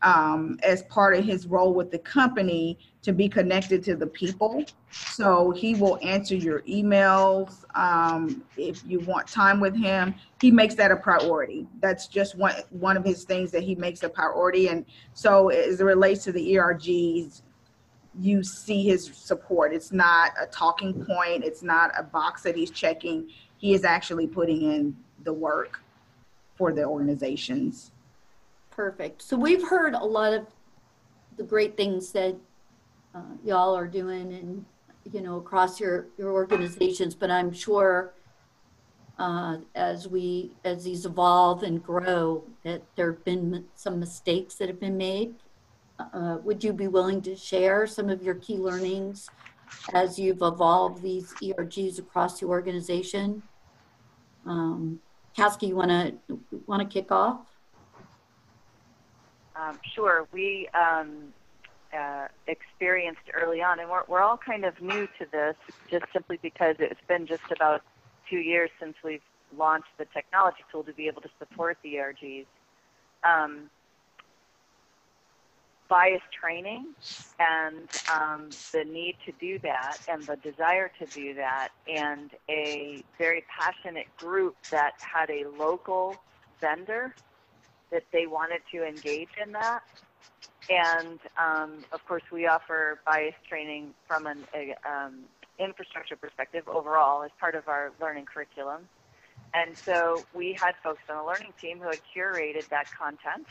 [0.02, 4.64] um, as part of his role with the company to be connected to the people.
[4.92, 7.66] So he will answer your emails.
[7.76, 11.68] Um, if you want time with him, he makes that a priority.
[11.82, 14.70] That's just one one of his things that he makes a priority.
[14.70, 17.42] And so as it relates to the ERGs,
[18.20, 19.74] you see his support.
[19.74, 21.44] It's not a talking point.
[21.44, 23.30] It's not a box that he's checking.
[23.58, 25.82] He is actually putting in the work
[26.56, 27.92] for the organizations.
[28.80, 29.22] Perfect.
[29.22, 30.48] So we've heard a lot of
[31.36, 32.38] the great things that
[33.14, 34.64] uh, y'all are doing and,
[35.12, 38.14] you know, across your, your organizations, but I'm sure
[39.18, 44.70] uh, as we, as these evolve and grow, that there have been some mistakes that
[44.70, 45.36] have been made.
[46.14, 49.30] Uh, would you be willing to share some of your key learnings
[49.94, 53.44] as you've evolved these ERGs across the organization?
[54.46, 55.02] Um,
[55.38, 57.42] Caskey, you want to, want to kick off?
[59.60, 61.34] Um, sure, we um,
[61.98, 65.56] uh, experienced early on, and we're, we're all kind of new to this
[65.90, 67.82] just simply because it's been just about
[68.30, 69.22] two years since we've
[69.58, 72.46] launched the technology tool to be able to support the ERGs.
[73.24, 73.70] Um,
[75.90, 76.86] bias training
[77.40, 83.04] and um, the need to do that and the desire to do that and a
[83.18, 86.16] very passionate group that had a local
[86.62, 87.16] vendor
[87.92, 89.82] that they wanted to engage in that.
[90.70, 95.24] And um, of course, we offer bias training from an a, um,
[95.58, 98.88] infrastructure perspective overall as part of our learning curriculum.
[99.54, 103.48] And so we had folks on the learning team who had curated that content,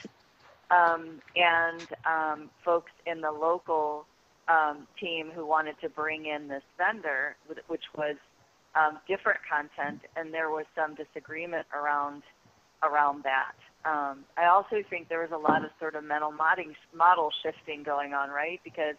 [0.70, 4.06] um, and um, folks in the local
[4.48, 7.36] um, team who wanted to bring in this vendor,
[7.66, 8.16] which was
[8.74, 12.22] um, different content, and there was some disagreement around
[12.82, 13.54] around that.
[13.84, 17.82] Um, I also think there was a lot of sort of mental modding, model shifting
[17.82, 18.60] going on, right?
[18.64, 18.96] Because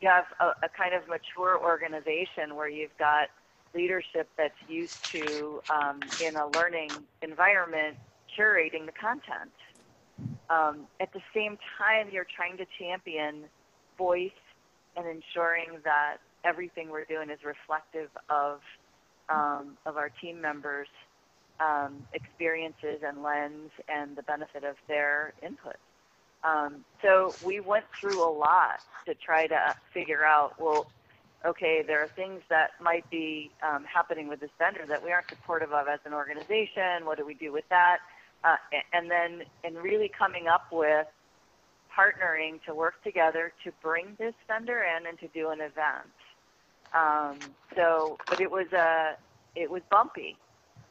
[0.00, 3.28] you have a, a kind of mature organization where you've got
[3.74, 6.90] leadership that's used to, um, in a learning
[7.22, 7.96] environment,
[8.38, 9.52] curating the content.
[10.50, 13.44] Um, at the same time, you're trying to champion
[13.96, 14.30] voice
[14.96, 18.60] and ensuring that everything we're doing is reflective of
[19.28, 20.88] um, of our team members'
[21.62, 25.76] um, experiences and lens and the benefit of their input.
[26.44, 30.86] Um, so we went through a lot to try to figure out, well,
[31.44, 35.28] okay, there are things that might be um, happening with this vendor that we aren't
[35.28, 37.04] supportive of as an organization.
[37.04, 37.98] What do we do with that?
[38.44, 38.56] Uh,
[38.92, 41.06] and then, and really coming up with
[41.96, 46.10] partnering to work together to bring this vendor in and to do an event.
[46.94, 47.38] Um,
[47.76, 49.16] so, but it was a,
[49.54, 50.36] it was bumpy,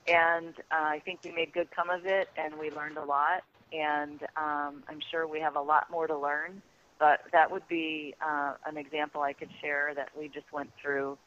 [0.07, 3.43] and uh, I think we made good come of it, and we learned a lot.
[3.73, 6.61] And um, I'm sure we have a lot more to learn.
[6.99, 11.17] But that would be uh, an example I could share that we just went through,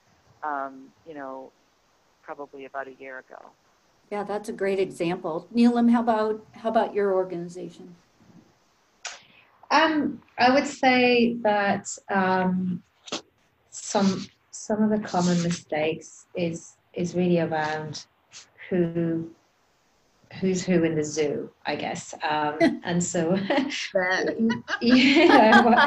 [0.44, 1.50] um, you know,
[2.22, 3.50] probably about a year ago.
[4.10, 5.48] Yeah, that's a great example.
[5.54, 7.96] Neelam, how about how about your organization?
[9.70, 12.82] Um, I would say that um,
[13.70, 18.06] some some of the common mistakes is is really around
[18.68, 19.30] who
[20.40, 22.14] who's who in the zoo, I guess.
[22.28, 23.38] Um, and so,
[24.80, 25.78] yeah, what,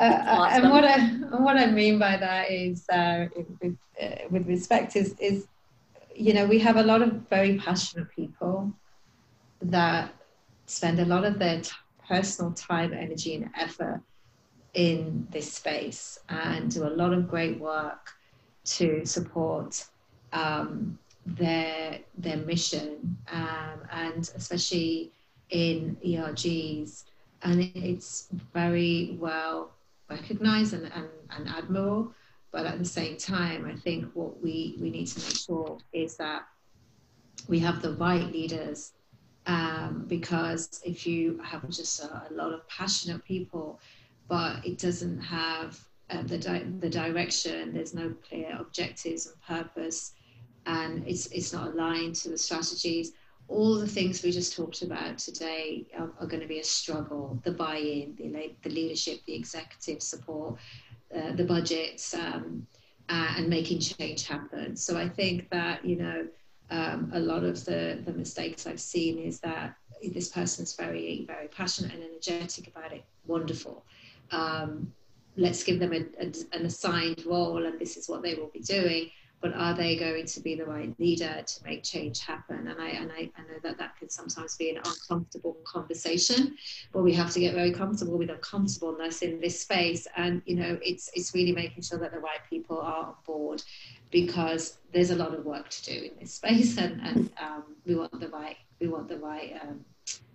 [0.00, 0.64] uh, Awesome.
[0.64, 0.98] and what I
[1.38, 3.26] what I mean by that is, uh,
[3.60, 5.46] with, uh, with respect, is is
[6.14, 8.72] you know we have a lot of very passionate people
[9.62, 10.12] that
[10.66, 11.70] spend a lot of their t-
[12.08, 14.02] personal time, energy, and effort
[14.74, 18.10] in this space and do a lot of great work
[18.64, 19.84] to support
[20.32, 25.12] um, their their mission um, and especially
[25.50, 27.04] in ERGs
[27.42, 29.70] and it's very well
[30.08, 32.12] recognized and, and, and admirable.
[32.50, 36.16] But at the same time, I think what we, we need to make sure is
[36.16, 36.42] that
[37.48, 38.92] we have the right leaders
[39.46, 43.80] um, because if you have just a, a, lot of passionate people,
[44.28, 45.78] but it doesn't have
[46.10, 50.12] uh, the, di- the direction, there's no clear objectives and purpose,
[50.66, 53.12] and it's, it's not aligned to the strategies,
[53.48, 57.38] all the things we just talked about today are, are going to be a struggle
[57.44, 60.58] the buy in, the, the leadership, the executive support,
[61.14, 62.66] uh, the budgets, um,
[63.08, 64.74] uh, and making change happen.
[64.76, 66.26] So I think that, you know,
[66.70, 69.76] um, a lot of the, the mistakes I've seen is that
[70.12, 73.04] this person's very, very passionate and energetic about it.
[73.26, 73.84] Wonderful.
[74.30, 74.92] Um,
[75.36, 78.60] let's give them a, a, an assigned role, and this is what they will be
[78.60, 79.10] doing.
[79.44, 82.66] But are they going to be the right leader to make change happen?
[82.66, 86.56] And I and I, I know that that can sometimes be an uncomfortable conversation,
[86.94, 90.06] but we have to get very comfortable with uncomfortableness in this space.
[90.16, 93.62] And you know, it's it's really making sure that the right people are on board
[94.10, 97.96] because there's a lot of work to do in this space, and, and um, we
[97.96, 99.84] want the right we want the right um,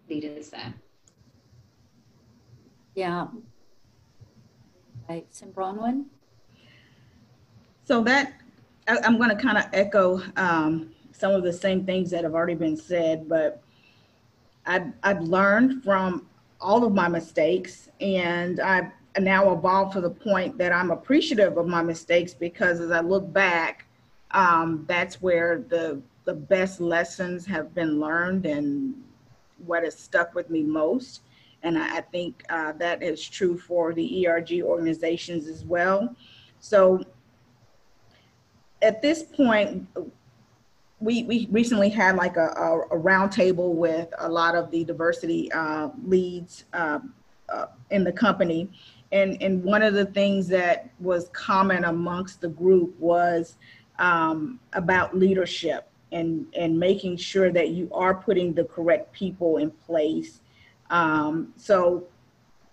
[0.07, 0.71] leaders there.
[2.93, 3.25] Yeah.
[5.09, 6.05] Right, Sim Bronwyn.
[7.85, 8.33] So that
[8.89, 12.33] I, am going to kind of echo um, some of the same things that have
[12.33, 13.61] already been said, but
[14.65, 16.27] I've, I've learned from
[16.59, 21.67] all of my mistakes, and I've now evolved to the point that I'm appreciative of
[21.67, 23.85] my mistakes because as I look back,
[24.31, 28.93] um, that's where the the best lessons have been learned and
[29.65, 31.21] what has stuck with me most.
[31.63, 36.15] And I, I think uh, that is true for the ERG organizations as well.
[36.59, 37.03] So
[38.81, 39.87] at this point,
[40.99, 45.51] we, we recently had like a, a, a roundtable with a lot of the diversity
[45.51, 46.99] uh, leads uh,
[47.47, 48.69] uh, in the company.
[49.11, 53.55] And, and one of the things that was common amongst the group was
[53.97, 59.71] um, about leadership and, and making sure that you are putting the correct people in
[59.71, 60.41] place.
[60.89, 62.07] Um, so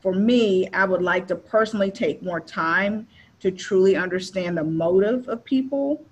[0.01, 3.07] for me, I would like to personally take more time
[3.41, 6.05] to truly understand the motive of people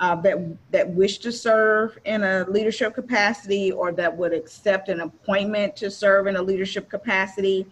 [0.00, 0.38] uh, that
[0.70, 5.90] that wish to serve in a leadership capacity or that would accept an appointment to
[5.90, 7.66] serve in a leadership capacity.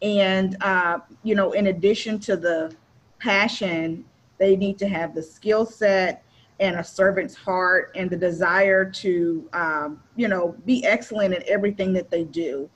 [0.00, 2.74] And uh, you know, in addition to the
[3.18, 4.04] passion,
[4.38, 6.22] they need to have the skill set
[6.60, 11.92] and a servant's heart and the desire to um, you know be excellent in everything
[11.94, 12.70] that they do.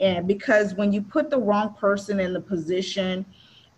[0.00, 3.26] And because when you put the wrong person in the position,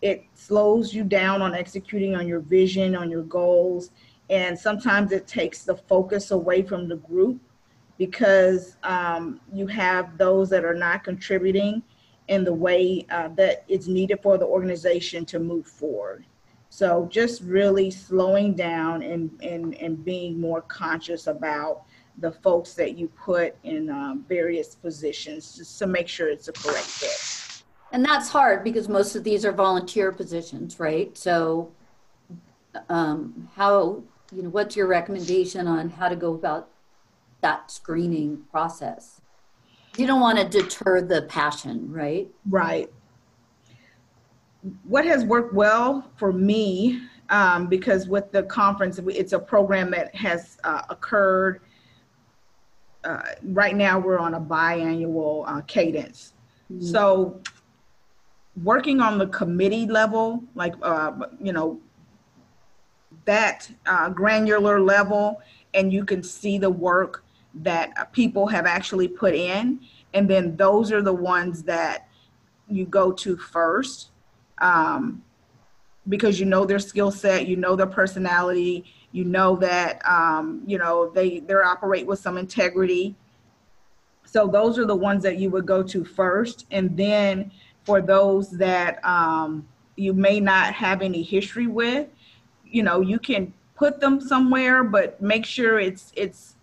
[0.02, 3.90] it slows you down on executing on your vision, on your goals,
[4.28, 7.40] and sometimes it takes the focus away from the group
[7.98, 11.82] because um, you have those that are not contributing
[12.28, 16.24] in the way uh, that it's needed for the organization to move forward.
[16.70, 21.82] So just really slowing down and, and, and being more conscious about
[22.18, 26.52] the folks that you put in um, various positions just to make sure it's a
[26.52, 27.41] correct fit.
[27.92, 31.16] And that's hard because most of these are volunteer positions, right?
[31.16, 31.70] So,
[32.88, 34.02] um, how,
[34.34, 36.70] you know, what's your recommendation on how to go about
[37.42, 39.20] that screening process?
[39.98, 42.28] You don't want to deter the passion, right?
[42.48, 42.90] Right.
[44.84, 50.14] What has worked well for me, um, because with the conference, it's a program that
[50.14, 51.60] has uh, occurred.
[53.04, 56.32] Uh, right now, we're on a biannual uh, cadence.
[56.72, 56.86] Mm-hmm.
[56.86, 57.42] So
[58.62, 61.80] working on the committee level, like, uh, you know,
[63.24, 65.40] that uh, granular level,
[65.74, 67.24] and you can see the work
[67.54, 69.80] that people have actually put in.
[70.14, 72.08] And then those are the ones that
[72.68, 74.10] you go to first
[74.58, 75.22] um,
[76.08, 80.78] because you know their skill set, you know their personality, you know that, um, you
[80.78, 83.14] know, they, they operate with some integrity.
[84.24, 86.66] So those are the ones that you would go to first.
[86.70, 87.52] And then
[87.84, 89.66] for those that um,
[89.96, 92.08] you may not have any history with.
[92.64, 96.56] You know, you can put them somewhere, but make sure it's it's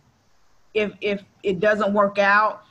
[0.74, 2.64] if if it doesn't work out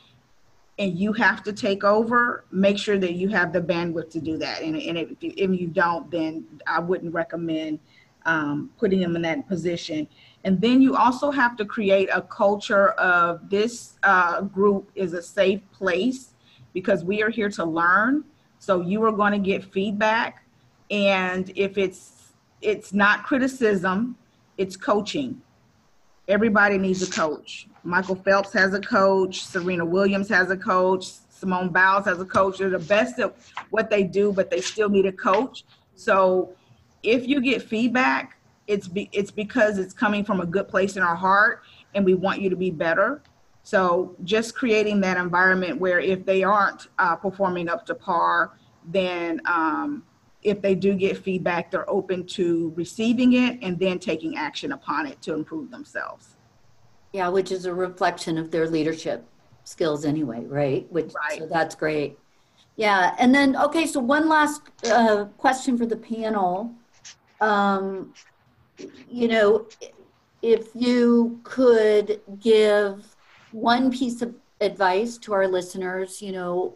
[0.79, 4.39] and you have to take over, make sure that you have the bandwidth to do
[4.39, 4.63] that.
[4.63, 7.81] And, and if, you, if you don't, then I wouldn't recommend
[8.27, 10.07] um, putting them in that position.
[10.45, 15.23] And then you also have to create a culture of this uh, group is a
[15.23, 16.35] safe place
[16.75, 18.25] because we are here to learn
[18.59, 20.45] so you are going to get feedback.
[20.91, 24.17] And if it's it's not criticism,
[24.57, 25.41] it's coaching.
[26.27, 27.69] Everybody needs a coach.
[27.85, 32.59] Michael Phelps has a coach, Serena Williams has a coach, Simone Biles has a coach.
[32.59, 33.35] They're the best at
[33.71, 35.65] what they do, but they still need a coach.
[35.95, 36.53] So
[37.03, 41.03] if you get feedback, it's be, it's because it's coming from a good place in
[41.03, 41.63] our heart
[41.95, 43.23] and we want you to be better.
[43.69, 48.53] So just creating that environment where if they aren't uh, performing up to par,
[48.87, 50.05] then um,
[50.43, 55.05] if they do get feedback, they're open to receiving it and then taking action upon
[55.07, 56.39] it to improve themselves.
[57.13, 59.29] Yeah, which is a reflection of their leadership
[59.65, 60.91] skills anyway, right?
[60.91, 61.39] Which Right.
[61.39, 62.19] so that's great.
[62.77, 66.75] Yeah, and then okay, so one last uh, question for the panel.
[67.43, 68.15] Um,
[69.11, 69.67] you know,
[70.41, 73.15] if you could give
[73.53, 76.75] one piece of advice to our listeners, you know,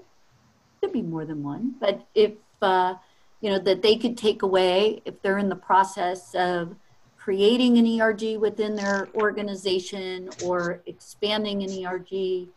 [0.80, 2.94] could be more than one, but if uh,
[3.40, 6.74] you know that they could take away if they're in the process of
[7.16, 12.48] creating an ERG within their organization or expanding an ERG,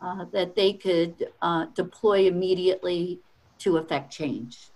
[0.00, 3.20] uh, that they could uh, deploy immediately
[3.58, 4.68] to affect change.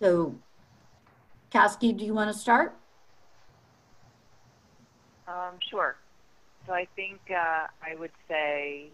[0.00, 0.34] So,
[1.50, 2.76] Caskey, do you want to start?
[5.26, 5.96] Um, sure.
[6.68, 8.88] So I think uh, I would say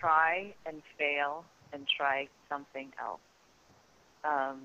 [0.00, 3.20] try and fail and try something else.
[4.24, 4.58] Um,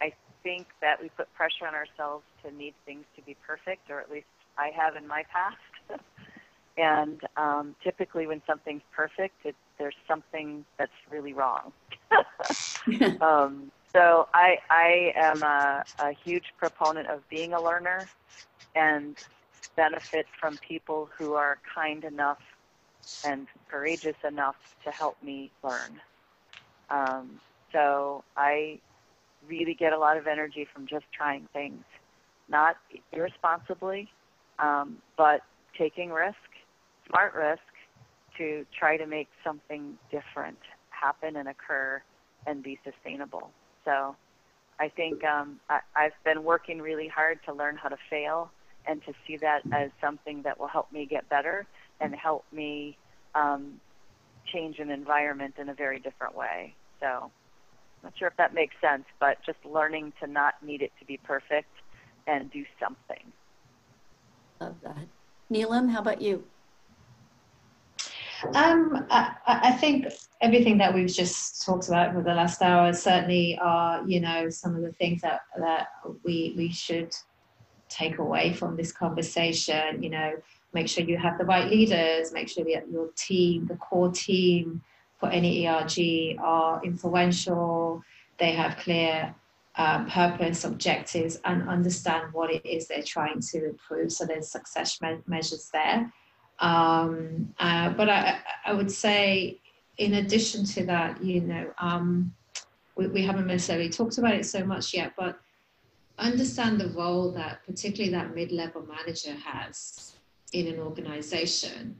[0.00, 4.00] I think that we put pressure on ourselves to need things to be perfect, or
[4.00, 4.26] at least
[4.58, 6.02] I have in my past.
[6.76, 11.72] and um, typically, when something's perfect, it, there's something that's really wrong.
[13.20, 18.08] um, so I, I am a, a huge proponent of being a learner
[18.74, 19.16] and
[19.76, 22.40] benefit from people who are kind enough
[23.24, 26.00] and courageous enough to help me learn.
[26.90, 27.40] Um,
[27.72, 28.80] so I
[29.48, 31.84] really get a lot of energy from just trying things,
[32.48, 32.76] not
[33.12, 34.08] irresponsibly,
[34.58, 35.42] um, but
[35.78, 36.36] taking risk,
[37.08, 37.62] smart risk,
[38.38, 40.58] to try to make something different
[40.90, 42.02] happen and occur
[42.46, 43.50] and be sustainable.
[43.84, 44.16] So
[44.78, 48.50] I think um, I, I've been working really hard to learn how to fail
[48.86, 51.66] and to see that as something that will help me get better
[52.00, 52.96] and help me
[53.34, 53.80] um,
[54.52, 56.74] change an environment in a very different way.
[57.00, 57.30] So, I'm
[58.02, 61.16] not sure if that makes sense, but just learning to not need it to be
[61.16, 61.70] perfect
[62.26, 63.32] and do something.
[64.60, 65.06] Love that.
[65.52, 66.44] Neelam, how about you?
[68.54, 73.58] Um, I, I think everything that we've just talked about for the last hour certainly
[73.62, 75.88] are, you know, some of the things that, that
[76.22, 77.14] we, we should
[77.88, 80.02] take away from this conversation.
[80.02, 80.32] You know,
[80.72, 84.82] make sure you have the right leaders, make sure that your team, the core team
[85.18, 88.02] for any ERG are influential,
[88.38, 89.34] they have clear
[89.76, 94.12] um, purpose, objectives, and understand what it is they're trying to improve.
[94.12, 96.12] So there's success me- measures there.
[96.58, 99.60] Um, uh, but I, I would say,
[99.98, 102.34] in addition to that, you know, um,
[102.96, 105.38] we, we haven't necessarily talked about it so much yet, but
[106.18, 110.14] understand the role that particularly that mid-level manager has
[110.52, 111.96] in an organization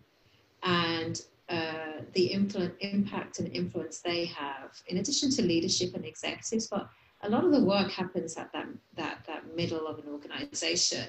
[0.62, 4.70] and uh, the influ- impact and influence they have.
[4.88, 6.88] In addition to leadership and executives but
[7.22, 11.08] a lot of the work happens at that that, that middle of an organization.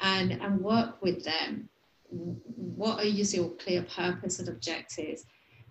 [0.00, 1.68] And and work with them.
[2.08, 5.24] What are your clear purpose and objectives?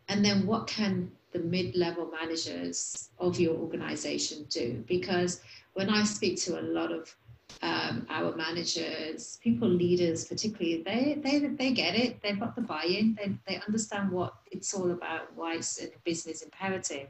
[0.07, 5.41] And then what can the mid-level managers of your organization do because
[5.73, 7.15] when I speak to a lot of
[7.61, 12.21] um, our managers, people leaders, particularly, they, they, they get it.
[12.21, 13.17] They've got the buy-in.
[13.21, 17.09] They, they understand what it's all about, why it's a business imperative.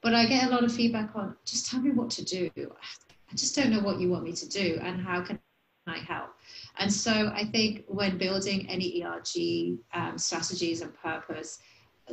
[0.00, 2.50] But I get a lot of feedback on, just tell me what to do.
[2.56, 5.38] I just don't know what you want me to do and how can
[5.86, 6.30] I help?
[6.78, 11.58] And so I think when building any ERG um, strategies and purpose,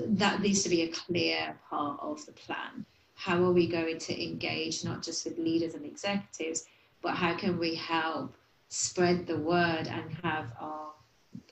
[0.08, 2.86] that needs to be a clear part of the plan
[3.20, 6.66] how are we going to engage not just with leaders and executives,
[7.02, 8.34] but how can we help
[8.70, 10.94] spread the word and have our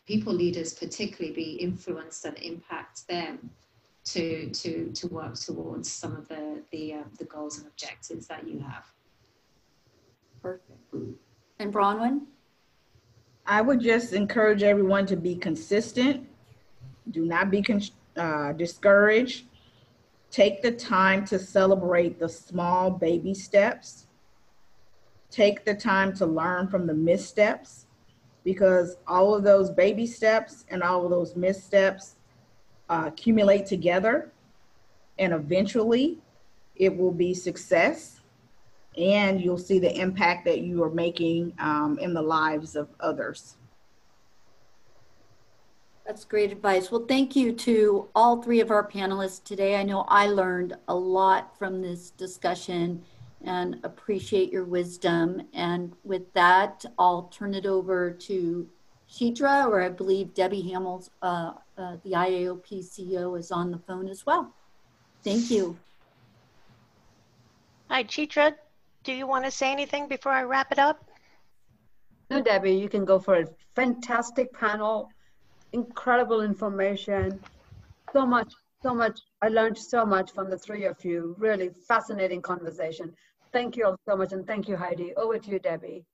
[0.06, 3.50] people leaders particularly be influenced and impact them
[4.06, 8.48] to to to work towards some of the the uh, the goals and objectives that
[8.48, 8.86] you have.
[10.42, 10.80] Perfect.
[11.60, 12.22] And Bronwyn?
[13.46, 16.30] I would just encourage everyone to be consistent.
[17.12, 17.82] Do not be con-
[18.18, 19.46] uh, discouraged.
[20.32, 24.08] Take the time to celebrate the small baby steps.
[25.30, 27.86] Take the time to learn from the missteps
[28.44, 32.16] because all of those baby steps and all of those missteps
[32.90, 34.32] uh, accumulate together
[35.20, 36.20] and eventually
[36.76, 38.22] it will be success
[38.98, 43.57] and you'll see the impact that you are making um, in the lives of others.
[46.08, 46.90] That's great advice.
[46.90, 49.76] Well, thank you to all three of our panelists today.
[49.76, 53.04] I know I learned a lot from this discussion
[53.44, 55.42] and appreciate your wisdom.
[55.54, 58.70] And with that, I'll turn it over to
[59.12, 64.08] Chitra, or I believe Debbie Hamill, uh, uh, the IAOP CEO, is on the phone
[64.08, 64.54] as well.
[65.26, 65.78] Thank you.
[67.90, 68.56] Hi, Chitra.
[69.04, 71.04] Do you want to say anything before I wrap it up?
[72.30, 73.48] No, Debbie, you can go for a
[73.78, 75.12] Fantastic panel,
[75.74, 77.40] incredible information,
[78.14, 79.20] so much, so much.
[79.42, 81.36] I learned so much from the three of you.
[81.38, 83.14] Really fascinating conversation.
[83.52, 85.14] Thank you all so much, and thank you, Heidi.
[85.16, 86.06] Over to you, Debbie.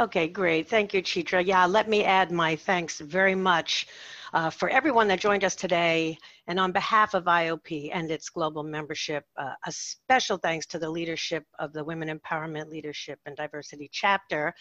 [0.00, 0.68] Okay, great.
[0.68, 1.44] Thank you, Chitra.
[1.44, 3.88] Yeah, let me add my thanks very much
[4.32, 6.16] uh, for everyone that joined us today.
[6.46, 10.88] And on behalf of IAOP and its global membership, uh, a special thanks to the
[10.88, 14.54] leadership of the Women Empowerment Leadership and Diversity Chapter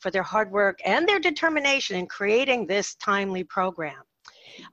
[0.00, 4.02] for their hard work and their determination in creating this timely program.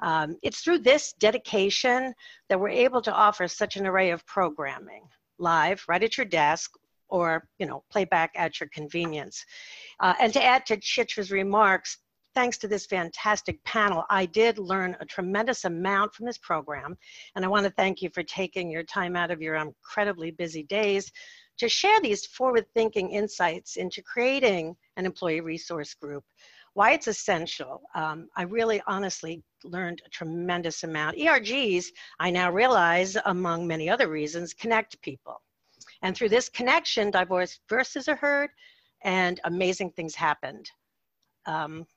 [0.01, 2.13] Um, it's through this dedication
[2.49, 5.03] that we're able to offer such an array of programming
[5.39, 6.71] live right at your desk
[7.09, 9.45] or you know playback at your convenience
[9.99, 11.99] uh, and to add to chitra's remarks
[12.38, 16.95] thanks to this fantastic panel, I did learn a tremendous amount from this program.
[17.36, 20.61] And I want to thank you for taking your time out of your incredibly busy
[20.61, 21.11] days
[21.58, 26.24] to share these forward thinking insights into creating an employee resource group.
[26.74, 27.82] Why it's essential.
[27.95, 31.18] Um, I really honestly learned a tremendous amount.
[31.18, 31.88] ERGs,
[32.20, 35.41] I now realize, among many other reasons, connect people.
[36.03, 38.51] And through this connection, divorce verses are heard
[39.03, 40.70] and amazing things happened.
[41.45, 41.88] Um,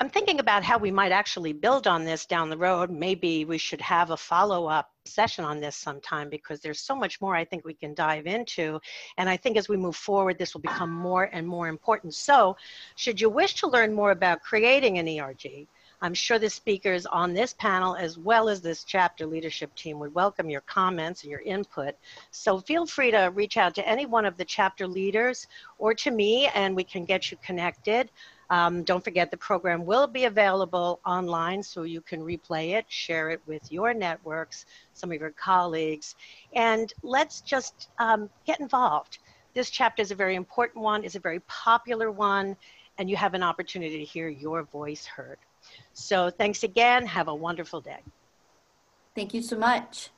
[0.00, 2.88] I'm thinking about how we might actually build on this down the road.
[2.88, 7.20] Maybe we should have a follow up session on this sometime because there's so much
[7.20, 8.78] more I think we can dive into.
[9.16, 12.14] And I think as we move forward, this will become more and more important.
[12.14, 12.56] So,
[12.94, 15.66] should you wish to learn more about creating an ERG,
[16.00, 20.14] I'm sure the speakers on this panel, as well as this chapter leadership team, would
[20.14, 21.96] welcome your comments and your input.
[22.30, 26.12] So feel free to reach out to any one of the chapter leaders or to
[26.12, 28.10] me, and we can get you connected.
[28.50, 33.30] Um, don't forget the program will be available online so you can replay it, share
[33.30, 36.14] it with your networks, some of your colleagues,
[36.54, 39.18] and let's just um, get involved.
[39.54, 42.56] This chapter is a very important one, is a very popular one,
[42.98, 45.38] and you have an opportunity to hear your voice heard.
[45.92, 47.06] So thanks again.
[47.06, 48.00] Have a wonderful day.
[49.14, 50.10] Thank you so much.